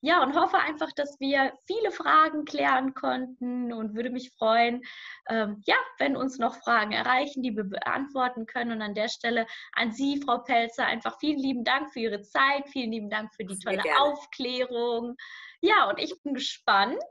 ja, 0.00 0.22
und 0.22 0.34
hoffe 0.34 0.58
einfach, 0.58 0.92
dass 0.92 1.18
wir 1.20 1.52
viele 1.66 1.90
Fragen 1.90 2.44
klären 2.44 2.94
konnten 2.94 3.72
und 3.72 3.94
würde 3.94 4.10
mich 4.10 4.32
freuen, 4.38 4.82
ähm, 5.28 5.62
ja, 5.66 5.76
wenn 5.98 6.16
uns 6.16 6.38
noch 6.38 6.56
Fragen 6.56 6.92
erreichen, 6.92 7.42
die 7.42 7.56
wir 7.56 7.64
beantworten 7.64 8.46
können. 8.46 8.72
Und 8.72 8.82
an 8.82 8.94
der 8.94 9.08
Stelle 9.08 9.46
an 9.72 9.92
Sie, 9.92 10.20
Frau 10.22 10.38
Pelzer, 10.38 10.86
einfach 10.86 11.18
vielen 11.18 11.38
lieben 11.38 11.64
Dank 11.64 11.92
für 11.92 12.00
Ihre 12.00 12.22
Zeit, 12.22 12.68
vielen 12.68 12.92
lieben 12.92 13.10
Dank 13.10 13.34
für 13.34 13.44
die 13.44 13.58
tolle 13.58 13.82
Aufklärung. 14.00 15.16
Ja, 15.60 15.88
und 15.88 15.98
ich 15.98 16.14
bin 16.22 16.34
gespannt, 16.34 17.04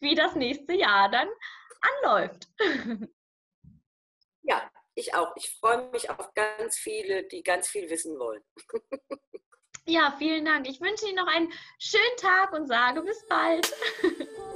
wie 0.00 0.14
das 0.14 0.34
nächste 0.34 0.74
Jahr 0.74 1.10
dann 1.10 1.28
anläuft. 1.80 2.48
Ja, 4.48 4.70
ich 4.94 5.12
auch. 5.12 5.34
Ich 5.34 5.50
freue 5.58 5.90
mich 5.90 6.08
auf 6.08 6.32
ganz 6.34 6.76
viele, 6.76 7.24
die 7.24 7.42
ganz 7.42 7.66
viel 7.66 7.90
wissen 7.90 8.16
wollen. 8.16 8.44
Ja, 9.88 10.12
vielen 10.18 10.44
Dank. 10.44 10.68
Ich 10.68 10.80
wünsche 10.80 11.06
Ihnen 11.06 11.16
noch 11.16 11.28
einen 11.28 11.52
schönen 11.78 12.16
Tag 12.20 12.52
und 12.52 12.66
sage 12.66 13.02
bis 13.02 13.24
bald. 13.28 13.72